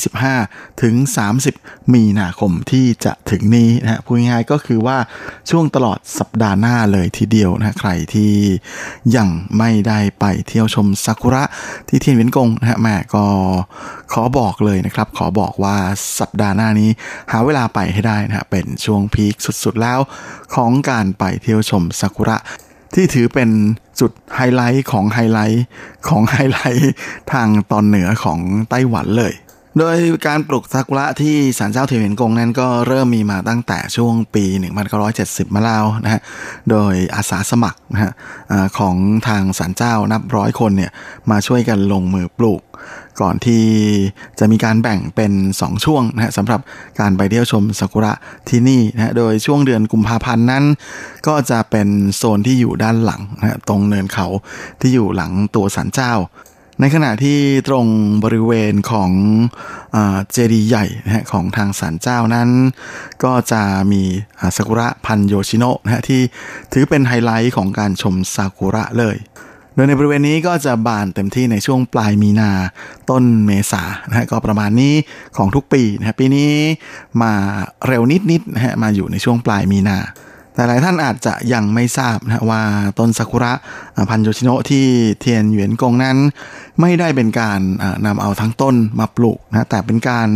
[0.42, 0.94] 25 ถึง
[1.44, 4.98] 30 มีนาคมที่จะถึงนี้นะฮะพูดง่ายๆก็คือว่า
[5.50, 8.32] ช่วงตลอดสัปดาห์หน้าเลยทีเดียวนะใครที่
[9.16, 9.28] ยัง
[9.58, 11.44] ไม่ได้ไปเที่ยวชมซากุระ
[11.88, 13.24] ที่เทียนเวียนกงนะฮะแม่ก็
[14.14, 15.76] ขอบอกเลยนะครับ ขอบอกว่า
[16.20, 16.90] สัปดาห์หน้านี้
[17.32, 19.34] หาเวลาไปให้ได้นะฮะเป็นช่วงพีค
[19.64, 20.00] สุดๆแล้ว
[20.54, 22.38] ของการไปเที่ยวชมซากุระ
[22.94, 23.50] ที่ถือเป็น
[24.00, 25.64] จุดไฮไลท์ของไฮไลท์
[26.08, 26.90] ของไฮไลท์
[27.32, 28.38] ทางตอนเหนือของ
[28.70, 29.32] ไต้หวันเลย
[29.78, 29.96] โดย
[30.26, 34.44] การปลูกซากุระที่ศาลเจ้าเทียเหวียนกงนั้นก็เริ่มมีมาตั้งแต่ช่วงปี
[35.00, 36.20] 1970 มาแล้วนะฮะ
[36.70, 38.12] โดยอาสาสมัครนะฮะ
[38.78, 38.96] ของ
[39.28, 40.90] ทางศาลเจ้านับร้อยคนเนี่ย
[41.30, 42.62] มาช่วยกันลงมือปลูก
[43.20, 43.64] ก่อนที่
[44.38, 46.60] จะมีการแบ่งเป็น 2 ช่วงนะฮะสำหรับ
[47.00, 48.12] การไปเที่ยวชมซากุระ
[48.48, 50.64] ที่นี่นะโดยช่วงเดือนกุมภาพันธ์นั้น
[51.26, 54.26] ก็จะเป็นโซนที่อยู่ด้านหลังนะตรงเนินเขา
[54.80, 56.12] ที่อยู่หลังตัวศาลเจ้า
[56.80, 57.86] ในขณะที่ตรง
[58.24, 59.10] บริเวณของ
[60.32, 62.48] เจดีย์ใหญ่นะฮะของทางศาลเจ้านั้น
[63.24, 63.62] ก็จะ
[63.92, 64.02] มี
[64.56, 66.20] ซากุระพันโยชิโนะนะฮะที่
[66.72, 69.16] ถือเป็นไฮไลท์ของการชมซากุระเลย
[69.74, 72.50] โดยในบริเวณนี้ก็จะบานเต็มที่ในช่วงปลายมีนา
[73.10, 74.94] ต้นเมษานะฮะก็ประมาณนี้
[75.36, 76.50] ของทุกปีนะฮะปีนี้
[77.22, 77.32] มา
[77.86, 79.98] เร็วนิดๆนะฮะมาอยู่ในช่วงปลายมีนา
[80.56, 82.62] หลายท่านอาจจะยังไม่ทราบนะว่า
[82.98, 83.52] ต้นซากุระ
[84.10, 84.86] พันโยชิโนะที่
[85.20, 86.16] เทียนเหวียนกงนั้น
[86.80, 87.60] ไม่ได้เป็นการ
[88.06, 90.28] นำเอาทั้งต้นมาปลูกนะแต่เป็นการ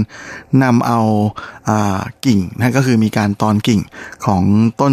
[0.63, 1.01] นำเอา
[1.69, 3.81] อากิ่งนะก็คือมีการตอนกิ่ง
[4.27, 4.43] ของ
[4.81, 4.93] ต้น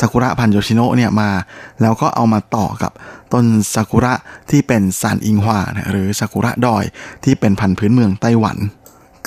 [0.00, 1.30] ซากุระพันโยชิโนะเนี่ยมา
[1.80, 2.92] แล้วก็เอามาต่อกับ
[3.32, 3.44] ต้น
[3.74, 4.14] ซากุระ
[4.50, 6.84] ที่เป็นซานอิงฮวานะหรือซากุระดอย
[7.24, 8.58] ที่เป็นพันธุ์พื้นเมืองไต้หวัน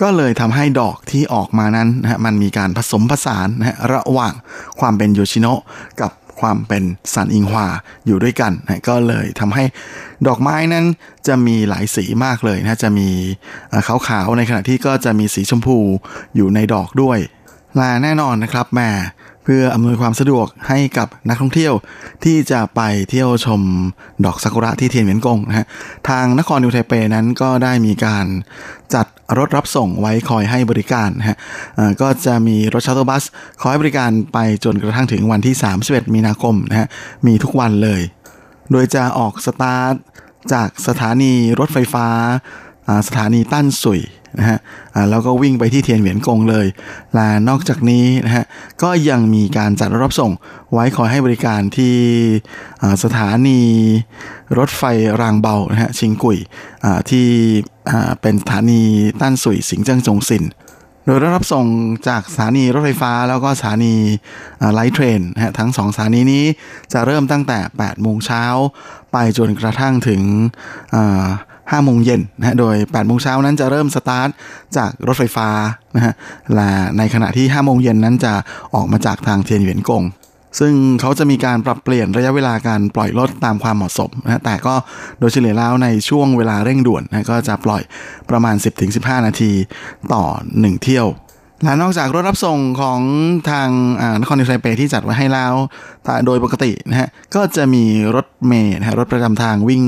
[0.01, 4.33] ก็เลยทำให้ดอกที่ออกมานั้นนะฮะมันมีการผสมผสานนะฮะระหว่าง
[4.79, 5.61] ความเป็นโยชิโนะ
[6.01, 6.83] กับความเป็น
[7.13, 7.67] ซันอิงฮวา
[8.05, 9.63] อยู่ด้วยกันนะก็เลยทำให้
[10.27, 10.85] ดอกไม้นั้น
[11.27, 13.09] จะมีหลายสีมากเลยนะจะมี
[13.87, 15.77] ขาวๆในขณะที่ก็จะมีสีชมพู
[16.35, 17.19] อยู่ในดอกด้วย
[17.77, 18.89] และแน่นอนนะครับแม่
[19.43, 21.73] เพื่ออำนวยความสะดวกให้กับนักท่องเที่ยว
[22.23, 23.61] ที่จะไปเที่ยวชม
[24.25, 25.65] ดอกซากุระที่เทียนเหวียนกงนะฮะ
[26.09, 28.25] ทางนครนิวไทเปนั้นก็ได้มีการ
[28.93, 29.07] จัด
[29.37, 31.37] รถรับส่งไว้คอยให้บริการนะฮะ
[32.01, 33.23] ก็จะมีรถ shuttle bus
[33.61, 35.55] คอยบริการไปจนกระทั่งถึงวันที่
[35.85, 36.87] 31 มีนาคมนะฮะ
[37.27, 38.01] มีทุกวันเลย
[38.71, 39.93] โดยจะออกสตาร์ท
[40.53, 42.07] จากสถานีรถไฟฟ้า
[43.07, 44.01] สถานีตั้นสุย
[44.39, 44.57] นะฮะ
[45.09, 46.67] แล้วก็วิ่งไปที่เทียนเหวียนกงเลย
[47.15, 48.45] และนอกจากนี้นะฮะ
[48.83, 50.31] ก็ยังมีการจัดรถรับส่ง
[50.71, 51.95] ไว้คอยให้บริการที่
[53.03, 53.61] สถานี
[54.57, 54.83] รถไฟ
[55.21, 56.37] รางเบานะฮะชิงกุย
[57.09, 57.27] ที่
[58.21, 58.81] เป็นสถานี
[59.21, 60.45] ตั้นสุยสิงเจิ้งจงสิน
[61.05, 61.65] โดยรับส่ง
[62.07, 63.95] จากสถานีรถไฟฟ้าแล้วก็สถานี
[64.73, 66.43] light train ฮะทั้งสองสถานีนี้
[66.93, 68.43] จะเริ่มตั้งแต่ 8 โมงเช้า
[69.11, 70.21] ไปจนกระทั่งถึง
[71.71, 74.29] 5โมงเย็นนะโดย8โมงเช้านั้นจะเริ่มสตาร์ท
[74.77, 75.49] จากรถไฟฟ้า
[75.95, 76.13] นะฮะ
[76.53, 78.33] และในขณะที่5โมงเย็นนั้นจะ
[78.75, 80.03] ออกมาจากทางเทียนเหวียนกง
[80.59, 84.75] ซึ่งเขาจะมีการปรับเปลี่ยนระยะเวลาการปล่อยรถตามความเหมาะสมนะแต่ก็
[85.19, 87.81] โดยเฉลี่ยแล้วในช่วงเวลาเร่งด่วนนะก็จะปล่อย
[88.29, 88.55] ประมาณ
[88.91, 89.51] 10-15 นาที
[90.13, 91.07] ต่อ 1 เที่ยว
[91.63, 93.01] และนอกจากรถรับส่งของ
[93.49, 93.69] ทาง
[94.21, 95.53] นครนิวไทเปที่จัดไว้ให้แล้ว
[96.25, 97.83] โดยปกตินะฮะก็จะมี
[98.15, 99.83] รถเมล์นะฮะรถประจำทางวิ่ง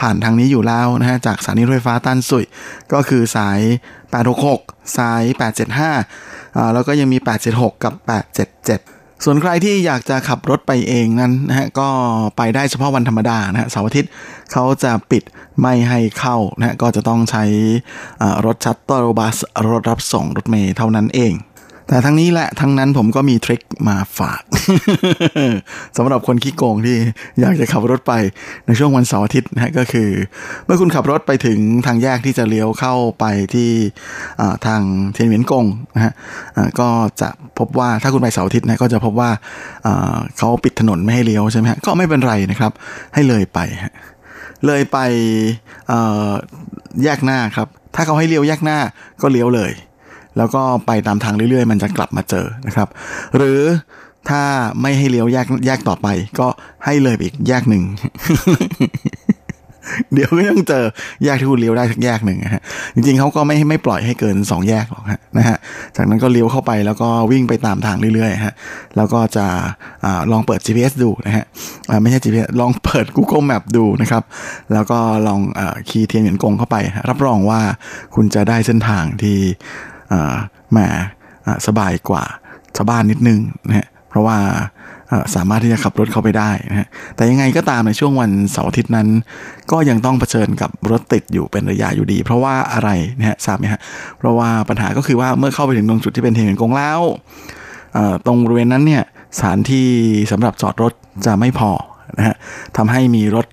[0.00, 2.44] ผ่านทางนี้อยู่แล้วนะฮะจากสถานีรถไฟฟ้าตันสุย
[2.92, 3.60] ก็คือสาย
[4.28, 5.22] 866 สาย
[5.98, 7.18] 875แล้วก็ยังมี
[7.50, 7.94] 876 กับ
[8.48, 8.93] 877
[9.24, 11.88] ส่วนใครที่อยากจะขับรถไปเองนั้นนะฮะก็
[12.36, 14.10] ไปได้เฉพาะวันธรรมดานะฮะเสาร์อาทิตย์
[14.52, 15.22] เขาจะปิด
[15.60, 17.44] ไม่ให้เข้านะฮะก็จะต้องใช้
[18.46, 19.36] รถ shuttle bus
[19.68, 21.32] รถรับส่งรถเมล์เท่านั้นเอง
[21.88, 24.42] แต่ทั้งนี้และทั้งนั้นผมก็มี trick มาฝาก
[25.96, 26.96] สำหรับคนขี้โกงที่
[27.40, 28.12] อยากจะขับรถไป
[28.66, 30.08] ในช่วงวันเสาร์อาทิตย์นะก็คือ
[30.64, 33.24] เมื่อคุณขับรถไปถึงทางแยกที่จะเลี้ยวเข้าไป
[33.54, 33.70] ที่
[34.66, 34.82] ทาง
[35.12, 36.12] เทียนเหวียนกงนะฮะ
[36.80, 36.88] ก็
[37.20, 37.28] จะ
[37.58, 39.30] พบว่าถ้าคุณไปเสาร์อาทิตย์นะก็จะพบว่า
[40.38, 42.72] เขาปิดถนนไม่ให้เลี้ยวใช่ไหมฮะก็ไม่เป็นไรนะครับ
[43.14, 43.58] ให้เลยไป
[44.66, 44.98] เลยไป
[47.02, 48.78] แยกหน้าครับ ถ้าเขาให้เลี้ยวแยกหน้า
[49.22, 49.72] ก็เลี้ยวเลย
[50.38, 52.88] แล้วก็ไปตามทางเรื่อยๆ มันจะกลับมาเจอนะครับ
[53.36, 53.60] หรือ
[54.28, 54.42] ถ้า
[54.82, 56.08] ไม่ให้เลี้ยวแยกแยกต่อไป
[56.38, 56.46] ก็
[56.84, 57.82] ให้เลยอีกแยกหนึ่ง
[60.12, 60.84] เดี๋ยวก็ยังเจอ
[61.24, 62.62] แยกที่คุณเลี้ยวได้สักแยกหนึ่งฮะ
[62.94, 65.56] จริงๆเขาก็ไม่ไม่ปล่อยให้เกิน 2 แยกหรอกฮะนะฮะ
[65.96, 68.54] จากนั้นก็เลี้ยวเข้าไปแล้วก็วิ่งไปตามทางเรื่อยๆฮะ
[68.96, 69.46] แล้วก็จะ
[70.04, 71.44] อลองเปิด GPS ดูนะฮะ
[72.02, 74.22] ไม่ใช่ GPS ลองเปิด Google Map ดูนะครับ
[74.72, 75.40] แล้วก็ลอง
[75.88, 76.76] คีย์เทียนเหยียนกงเข้าไป
[77.08, 77.60] รับรองว่า
[78.14, 79.38] คุณจะได้เส้นทางที่
[80.72, 80.78] แหม
[81.66, 82.24] สบายกว่า
[82.76, 84.38] ชาวบ้านนิดนึงนะฮะเพราะว่า
[85.34, 89.08] สามารถที่จะขับรถเข้าไปได้นะฮะแต่ยังไงก็ตามในช่วงวันเสาร์อาทิตย์นั้น
[89.70, 93.80] ก็ยังต้องเผชิญกับรถติดอยู่เป็นระยะอยู่ดี เพราะว่าอะไรนะฮะทราบไหมฮะ
[94.18, 97.00] เพราะว่าปัญหาก็คือว่าเมื่อเข้าไปถึงตรงจุดที่เป็นเทียนกงแล้ว
[98.26, 99.02] ตรงบริเวณนั้นเนี่ย
[99.36, 99.88] สถานที่
[100.32, 100.92] สำหรับจอดรถ
[101.26, 101.70] จะไม่พอ
[102.18, 102.34] นะฮะ
[102.76, 103.46] ทำให้มีรถ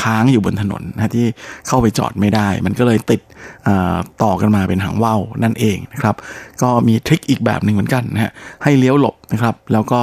[0.00, 1.26] ค้างอยู่บนถนนนะที่
[1.66, 3.20] เข้าไปจอดไม่ได้ มันก็เลยติด
[4.22, 6.14] ต่อกันมาเป็นหางว่าวนั่นเองนะครับ
[6.62, 10.00] ก็มีทริคอีกแบบหนึ่งเหมือนกันนะฮะให้เลี้ยวหลบนะครับ แล้วก็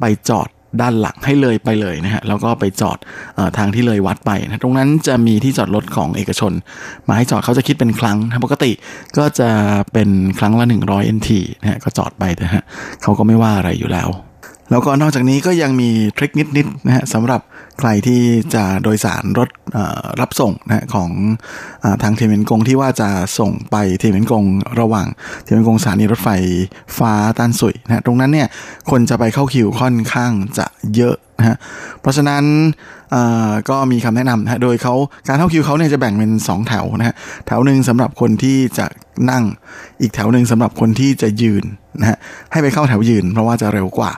[0.00, 0.48] ไปจอด
[0.82, 2.98] ด้านหลังให้เลยไปเลยนะฮะแล้วก็ไปจอด
[3.38, 6.52] อทางที่เลยวัดไปนะตรงนั้นจะมีที่จอดรถของเอกชน
[7.08, 8.70] มาให้จอดเขาจะคิดเป็นครั้งนะปกติ
[9.18, 9.48] ก็จะ
[9.92, 11.30] เป็นครั้งละ 100 NT
[11.60, 12.62] นะฮะก็จอดไปนะฮะ
[13.02, 14.08] เขาก็ไม่ว่าอะไรอยู่แล้ว
[14.70, 17.40] แล้วก็นอกจากนี้ก็ยังมีทริคนิดๆนะฮะสำหรับ
[17.78, 18.22] ใครที่
[18.54, 19.48] จะโดยสารรถ
[20.20, 21.10] รับส่งนะของ
[21.84, 23.08] อทางเทียนเวนกงที่ว่าจะ
[23.38, 24.44] ส่งไปเทียนเวนกง
[24.80, 25.06] ระหว่าง
[25.42, 26.30] เทียนเวนกงสถานีรถไฟ
[26.98, 28.48] ฟ้าตันสุยนะตรงนั้นเนี่ย
[28.90, 30.66] คนจะไปเข้าคิวค่อนข้างจะ
[30.96, 31.56] เยอะนะฮะ
[32.00, 32.44] เพราะฉะนั้น
[33.70, 34.94] ก็มีคำแนะนำนะโดยเขา
[35.28, 37.14] การเข้าคิวเขาเนี่ยจะแบ่งเป็น 2 แถวนะฮะ
[37.46, 38.86] แถวหนึ่งสำหรับคนที่จะ
[39.30, 39.44] นั่ง
[40.00, 41.64] อีกแถวหนึ่งสำหรับคนที่จะยืน
[42.00, 42.18] นะฮะ
[42.52, 44.12] ให้ไปเข้าแถวยืน เพราะว่าจะเร็วกว่า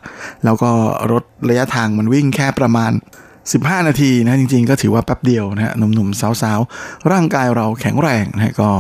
[0.45, 0.71] แล้วก็
[1.13, 2.93] รถระยะทางมันวิ่งแค่ประมาณ
[3.53, 8.71] 15 นาทีนะจริงๆ ก็ถือว่าแป๊บเดียวนะฮะหนุ่มๆสาวๆ ร่างกายเราแข็งแรงนะก็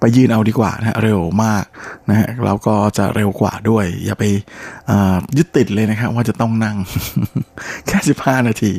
[0.00, 1.64] ไปยืนเอาดีกว่านะเร็วมาก
[2.08, 4.24] นะฮะเราก็จะเร็วกว่าด้วย อย่าไป
[5.36, 6.76] ยึดติดเลยนะครับว่าจะต้องนั่ง
[7.86, 8.72] แค่ 15 นาที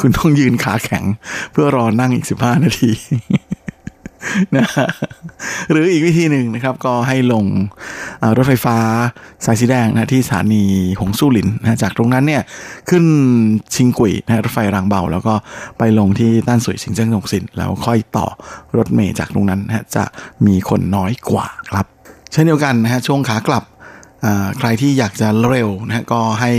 [0.00, 1.04] คุณต้องยืนขาแข็ง
[1.52, 2.90] เพื่อรอนั่งอีก 15 นาที
[4.56, 4.66] นะ
[5.70, 7.44] หรืออีกวิธีหนึ่งนะครับ ก็ให้ลง
[8.36, 8.76] รถไฟฟ้า
[9.44, 10.64] สายสีแดงนะที่สถานี
[11.00, 12.42] หงสู่หลินนะจากตรงนั้นเนี่ย
[12.90, 13.04] ขึ้น
[13.74, 15.34] ชิงกุยนะรถไฟรางเบา แล้วก็
[15.78, 18.26] ไปลงที่ต้านสวยสิงเจิ้งหงสิน แล้วค่อยต่อ
[18.76, 20.04] รถเมย์จากตรงนั้นนะจะ
[20.46, 21.86] มีคนน้อยกว่าครับ
[22.32, 23.64] เช่นเดียวกันนะฮะช่วงขากลับ
[24.58, 26.52] ใครที่อยากจะเร็วนะฮะก็ให้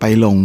[0.00, 0.36] ไปลง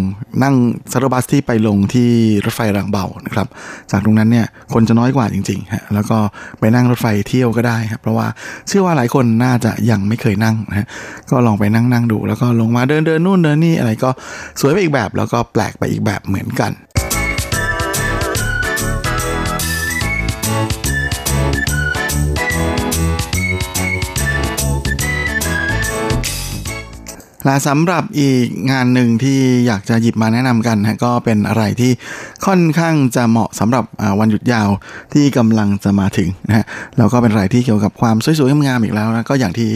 [0.43, 0.55] นั่ง
[0.91, 2.09] สารบัสที่ไปลงที่
[2.45, 3.47] รถไฟรางเบานะครับ
[3.91, 6.17] จากตรงนั้นเนี่ยคนจะน้อยกว่าจริงๆฮะแล้วก็
[6.59, 8.27] ไปนั่งรถไฟเที่ยวก็ได้ครับเพราะว่า
[8.67, 10.87] เชื่อว่าหลายคนน่าจะยังไม่เคยนั่งนะฮะ
[11.29, 14.09] ก็ลองไปนั่งนั่งดู แล้วก็ลงมาเดินเดินนู่นเดินนี่อะไรก็
[14.59, 16.73] สวยไปอีกแบบ แล้วก็แปลกไปอีกแบบเหมือนกัน
[27.47, 31.91] และสำหรับอีกงานหนึ่งที่อยากจะหยิบมาแนะนำกันนะก็เป็นอะไรที่
[32.45, 33.85] ค่อนข้างจะเหมาะสำหรับ
[34.19, 34.69] วันหยุดยาว
[35.13, 36.65] ที่กำลังจะมาถึงนะ
[36.97, 39.69] แล้วก็เป็นอะไรที่เกี่ยวกับความสวยๆงามๆอีกแล้วนะก็อย่างที่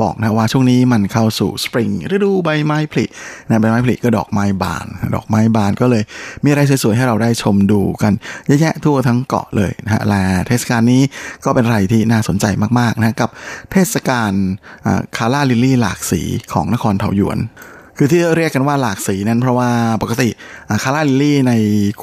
[0.00, 3.04] บอกนะว่าช่วงนี้มันเข้าสู่สปริงฤดูใบไม้ผลิ
[3.46, 6.02] นะใบไม้ผลิก็ดอกไม้บาน ดอกไม้บานก็เลย
[6.44, 8.12] มีอะไรสวยๆให้เราได้ชมดูกัน
[8.46, 11.02] เยอะแยะทั่วทั้งเกาะเลยนะฮะและเทศกาลนี้
[11.44, 12.46] ก็เป็นอะไรที่น่าสนใจ
[12.78, 13.30] มากๆนะกับ
[13.72, 14.32] เทศกาล
[15.16, 16.22] คาร่าลิลลี่หลากสี
[16.52, 17.38] ของนครเทาหยวน
[17.98, 19.70] คือที่เรียกกันว่าหลากสีนั้นเพราะว่า
[20.02, 20.28] ปกติ
[20.82, 21.52] คาราลิลลี่ใน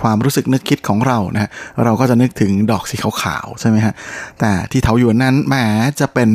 [0.01, 1.49] ความรู้สึกนึกคิดของเรานะ
[1.83, 3.93] เราก็จะนึกถึงดอกสีขาวๆใช่ไหมฮะ
[4.39, 5.55] แต่ที่เถาหยวนนั้นแหม
[5.99, 6.29] จะเป็น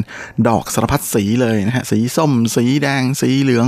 [0.48, 3.66] ดอกสารพัดสีเลยนะฮะสีส้ม สีแดงสีเหลือง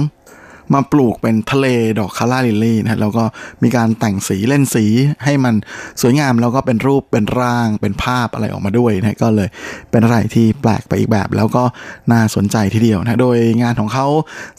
[0.74, 1.66] มาปลูกเป็นทะเล
[1.98, 3.24] ดอกคาราลิลลี่นะแล้วก็
[3.62, 4.84] มีการแต่งสีเล่นสี
[5.24, 5.54] ให้มัน
[6.00, 9.48] สวยงามแล้วก็เป็นรูปเป็นร่างเป็นภาพอะไรออกมาด้วยนะก็เลย
[9.90, 11.64] เป็นอะไรที่แปลกไปอีกแบบ แล้วก็
[12.12, 14.06] น่าสนใจทีเดียวนะโดยงานของเขา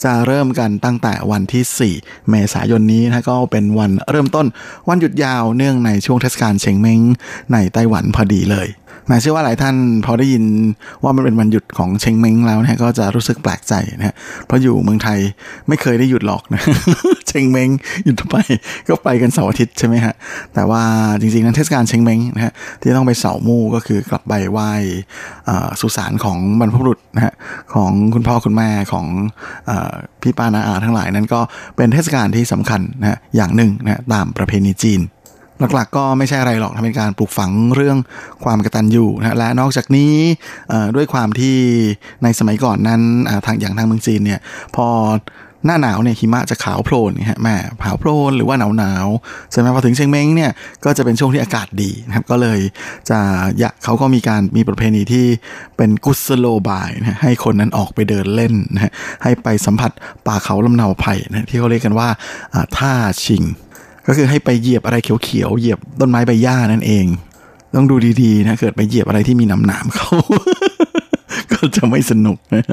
[0.04, 4.46] จะเริ่มกันตั้งแต่วันที่ 4 เมษายนนี้นะก็เป็นวันเริ่มต้น
[4.88, 7.00] วันหยุดยาวเนื่องในช่วงเทศกาลเชงเม้ง
[7.52, 8.68] ในไต้หวันพอดีเลย
[9.10, 10.44] มาเชื่อว่าหลายท่านพอได้ยิน
[11.02, 14.14] ว่ามันเป็นวันหยุดของเชงเม้งแล้วนะก็จะรู้สึกแปลกใจนะ
[14.46, 15.18] เพราะอยู่เมืองไทย
[15.68, 16.62] ไม่เคยได้หยุดหรอกนะ
[17.28, 17.70] เชงเม้ง
[18.04, 18.36] หยุดไป
[18.88, 20.14] ก็ไปกันเสาร์อาทิตย์ใช่ไหมฮะ
[20.54, 20.82] แต่ว่า
[21.20, 24.70] จริงๆนั้นเทศกาลเชงเม้งนะฮะที่ต้องไปเสามู่ก็คือกลับไปไหว้
[25.80, 27.34] สุสานของบรรพบุรุษนะฮะ
[27.74, 29.06] ของคุณพ่อคุณแม่ของ
[30.22, 31.40] พี่ป้านาอาทั้งหลายนั้นก็
[31.76, 35.02] เป็นเทศกาลที่สำคัญนะอย่างหนึ่งนะตามประเพณีจีน
[35.74, 37.96] หลักๆก็ไม่ใช่อะไรหรอกเป็นการปลูกฝังเรื่อง
[38.44, 40.14] ความกตัญญูนะและนอกจากนี้
[40.96, 41.56] ด้วยความที่
[42.22, 43.00] ในสมัยก่อนนั้น
[43.46, 44.40] ทางอย่างทางเมืองจีนเนี่ย
[44.76, 44.86] พอ
[45.66, 49.06] หน้าหนาวเนี่ยหิมะจะขาวโพลนฮะแม่ขาวโพลนหรือว่าหนาวหนาว
[49.52, 50.50] ใช่ไหมพอถึงเชียงเม้งเนี่ย
[50.84, 52.60] ก็จะเป็นช่วงที่อากาศดีนะครับก็เลย
[53.10, 53.18] จะ
[53.62, 55.26] ยะเขาก็มีการมีประเพณีที่
[55.76, 58.92] เป็นกุศโลบายนะให้คนนั้นออกไปเดินเล่นนะ
[59.22, 59.90] ให้ไปสัมผัส
[60.26, 62.08] ป่าเขาลำเนาไผ่นะที่เขาเรียกกันว่า
[62.76, 62.92] ท่า
[63.24, 63.42] ชิง
[64.06, 67.06] ก็คือให้ไปเหยียบอะไรเขียวๆเหยียบต้นไม้ใบหญ้านั่นเอง
[67.74, 70.10] ต้องดูดีๆนะเกิดไปเหยียบอะไรที่มีน้ำหนามเขา
[71.52, 72.64] ก็จะไม่สนุกนะ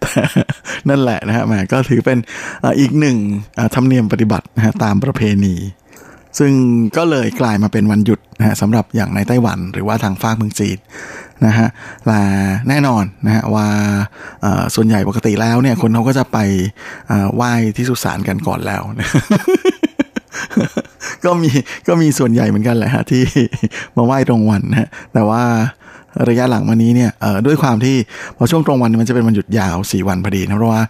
[0.00, 0.20] แต่
[0.88, 2.18] นั่นแหละนะฮะแหมก็ถือเป็น
[2.80, 3.16] อีกหนึ่ง
[3.74, 5.54] ธรรมเนียมปฏิบัตินะฮะตามประเพณี
[6.38, 6.52] ซึ่ง
[6.96, 10.78] ก็เลยกลายมาเป็นวันหยุดนะฮะสำหรับอย่างในไต้หวัน หรือว่าทางฝากเมืองจีน
[11.46, 11.68] นะฮะ
[12.06, 12.20] และ
[12.68, 13.68] แน่นอนนะฮะว่า
[14.74, 16.38] ส่วนใหญ่ปกติแล้วเนี่ยคนเขาก็จะไป
[17.34, 18.82] ไหว้ที่สุสานกันก่อนแล้ว
[21.24, 21.50] ก็มี
[21.88, 23.22] ก็มีส่วนใหญ่เหมือนกันแหละฮะที่
[23.96, 25.42] มาไหว้ตรงวันนะฮะแต่ว่า
[26.28, 27.10] ระยะหลังมานี้เนี่ย
[27.46, 27.96] ด้วยความที่
[28.36, 30.82] พอช่วงตรงวันมันจะเป็นวันหยุดยาว 4 วันพอดีนะเพราะว่า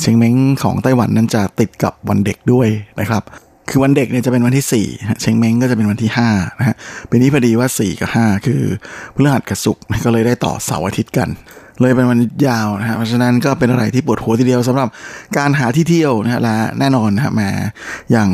[0.00, 2.68] เชียงเม้งของไต้หวันนั้นจะติดกับวันเด็กด้วย
[3.00, 3.22] นะครับ
[3.68, 6.76] คือวันเด็กเนี่ยจะเป็นวันที่ 4 เชงเม้งก็จะเป็นวันที่5นะฮะ
[7.10, 8.62] ปีนี้พอดีว่า 4 กับ 5 คือ
[9.14, 11.28] พฤหัสกับศุกร์ก็เลยได้ต่อเสาร์อาทิตย์กัน
[11.80, 12.18] เลยเป็นวัน
[12.48, 14.88] ยาวนะฮะเพราะฉะนั้นก็เป็นอะไรที่ปวดหัวทีเดียวสำหรับ
[15.38, 17.50] การหาที่เที่ยวนะฮะและแน่นอนนะฮะแมา
[18.10, 18.30] อย่าง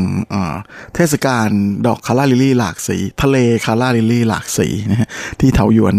[0.95, 1.49] เทศกาล
[1.87, 5.09] ดอกคาราลิลี่หลากสี ทะเลคาราลิลี่หลากสีนะฮะ
[5.41, 5.97] ที่เถาหยวน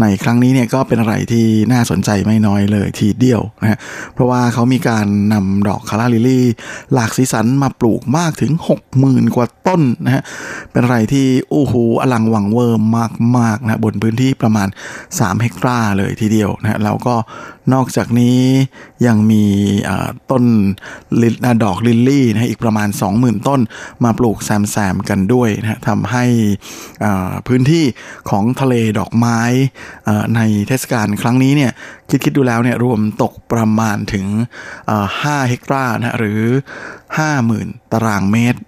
[0.00, 3.78] ในครั้งนี้เนี่ยก็เป็นอะไรที่น่าสนใจไม่น้อยเลยทีเดียวนะฮะ
[4.14, 6.44] เพราะว่าเขามีการนำดอกคาราลิลี่
[6.94, 8.52] หลากสีสันมาปลูกมากถึง
[8.94, 10.22] 60,000 กว่าต้นนะฮะ
[10.70, 12.82] เป็นอะไรที่โอ้โหอลังวังเวอร์
[13.38, 14.68] มากๆนะบนพื้นที่ประมาณ
[15.08, 17.14] 3 เฮกตาร์เลยทีเดียวนะฮะแล้วก็
[17.74, 18.40] นอกจากนี้
[19.06, 19.44] ยังมี
[20.30, 20.44] ต้น
[21.64, 23.60] ดอกลิลลี่นะอีกประมาณ 20,000 ต้น
[24.04, 26.24] มาปลูกแซมๆกันด้วยนะทำให้
[27.46, 27.84] พื้นที่
[28.30, 29.40] ของทะเลดอกไม้
[30.36, 31.72] ในเทศกาลครั้งนี้เนี่ย
[32.10, 34.26] คิดคิดดูแล้วเนี่ยรวมตกประมาณถึง
[34.88, 36.40] 5 เฮกตาร์นะหรือ
[37.18, 38.60] 50,000 ตารางเมตร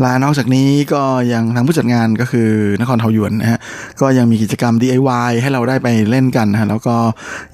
[0.00, 3.60] และนอกจากนี้ก็ยังทางผู้จัดงานก็คือนครเทาหยวนนะฮะ
[4.00, 6.96] ก็ยังมีกิจกรรม DIY ให้เราได้ไปเล่นกันนะฮะแล้วก็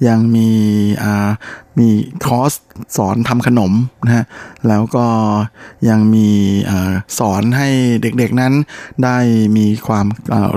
[0.07, 0.49] ยังมี
[1.03, 1.29] อ่า
[1.79, 1.89] มี
[2.25, 2.53] คอร์ส
[2.97, 3.71] สอนทำขนม
[4.05, 4.25] นะฮะ
[4.67, 5.05] แล้วก็
[5.89, 6.27] ยังมี
[6.69, 6.71] อ
[7.19, 7.69] สอนให้
[8.01, 8.53] เด็กๆนั้น
[9.03, 9.17] ได้
[9.57, 10.05] มีความ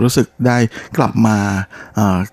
[0.02, 0.58] รู้สึกได้
[0.96, 1.36] กลับมา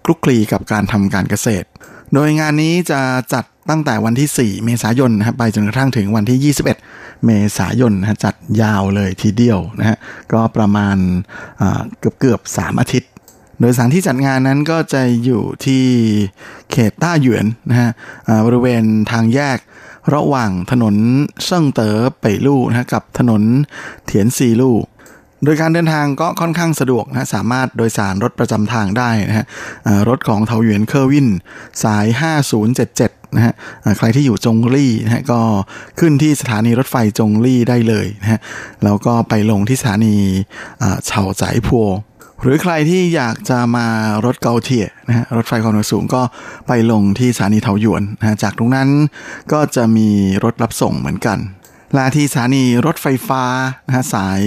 [0.03, 1.67] คลุกคลีกับการทำการเกษตร
[2.13, 3.01] โดยงานนี้จะ
[3.33, 6.90] จัดตั้งแต่วันที่ 4 เมษายนนะครับไปจนกระทั่งถึงวันที่ 21
[7.25, 9.97] เมษายนนะจัดยาวเลยทีเดียวนะฮะ
[10.31, 10.97] ก็ประมาณ
[11.99, 13.09] เกือบเกือบสามอาทิตย์
[13.59, 15.83] โดยสถานที่จัดงานนั้นก็จะอยู่ที่
[16.71, 17.89] เขตต้าหยวนนะฮะ
[18.45, 19.57] บริเวณทางแยก
[20.13, 20.95] ระหว่างถนน
[21.45, 23.41] เซิ่งเต๋อไปลู่นะกับถนน
[24.05, 24.77] เถียนซีลู่
[25.43, 29.45] โดยการเดินทางก็ค่อนข้างสะดวกนะสามารถโดยสารรถประจำทางได้นะฮะ
[30.09, 31.27] รถของเถาหยวนเค่ออวิ้น
[31.83, 32.05] สาย
[32.71, 33.53] 5077นะฮะ
[33.97, 35.39] ใครที่อยู่จงลี่นะฮะก็
[35.99, 38.39] ขึ้นที่สถานีรถไฟจงลี่ได้เลยนะฮะ
[38.83, 40.15] แล้วก็ไปลงที่สถานี
[41.05, 41.87] เฉาจ่ายพัว
[42.41, 43.87] หรือใครที่อยากจะมา
[44.25, 46.21] รถเกาเทียนะฮะรถไฟความเร็วสูงก็
[46.67, 48.89] ไปลงที่สถานีเทาหยวนนะจากตรงนั้น
[49.51, 50.09] ก็จะมี
[50.43, 51.37] รถรับส่งเหมือนกัน
[51.97, 53.43] ลาที่สถานีรถไฟฟ้า
[53.87, 54.41] นะฮะสาย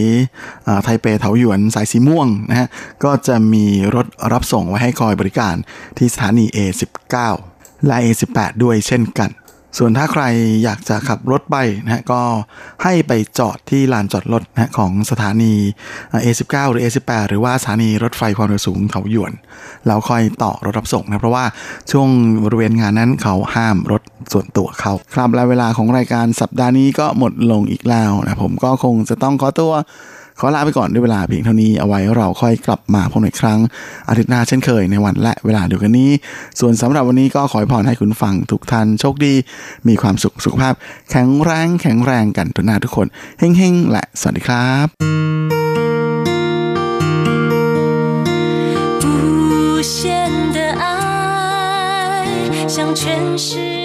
[0.85, 2.69] ไทเปเถาหยวนสายสีม่วงนะฮะ
[3.05, 5.57] ก็จะมีรถรับส่งไว้ให้คอยบริการ
[5.99, 7.17] ที่สถานี A19
[7.87, 9.31] และ A18 ด้วยเช่นกัน
[9.79, 10.25] ส่วนถ้าใคร
[10.65, 12.21] อยากจะขับรถไปนะก็
[12.83, 15.55] ให้ไปจอดที่ลานจอดรถนะของสถานี
[16.25, 19.33] A19 หรือ A18 หรือว่าสถานีรถไฟความเร็วสูงเขาหยวน
[19.87, 21.45] แล้วค่อยต่อรถรับส่งนะเพราะว่า
[21.91, 22.09] ช่วง
[22.45, 24.03] บริเวณงานนั้นเขาห้ามรถ
[24.33, 29.73] ส่วนตัวเขาครับและเวลาของรายการสัปดาห์นี้ก็หมดลงอีกแล้วนะผมก็คงจะต้องขอตัว
[30.40, 33.60] ขอลาไปก่อนด้วยเวลาเพียงเท่านี้เอาไว้เราค่อยกลับมาพบในครั้ง
[34.10, 36.12] อาทิตย์หน้าเช่นเคยในวันและเวลาเดียวกันนี้
[36.60, 39.34] ส่วนสำหรับวันนี้ก็ขอพรให้คุณฟังทุกท่านโชคดี
[39.88, 40.74] มีความสุขสุขภาพ
[41.12, 43.08] แข็งแรงแข็งแรงกันทุกหน้าทุกคน
[43.40, 44.88] เฮ้งๆและสวัสดีครับ
[49.04, 49.98] 无限
[50.56, 50.84] 的爱
[52.74, 53.02] 向全
[53.46, 53.83] 世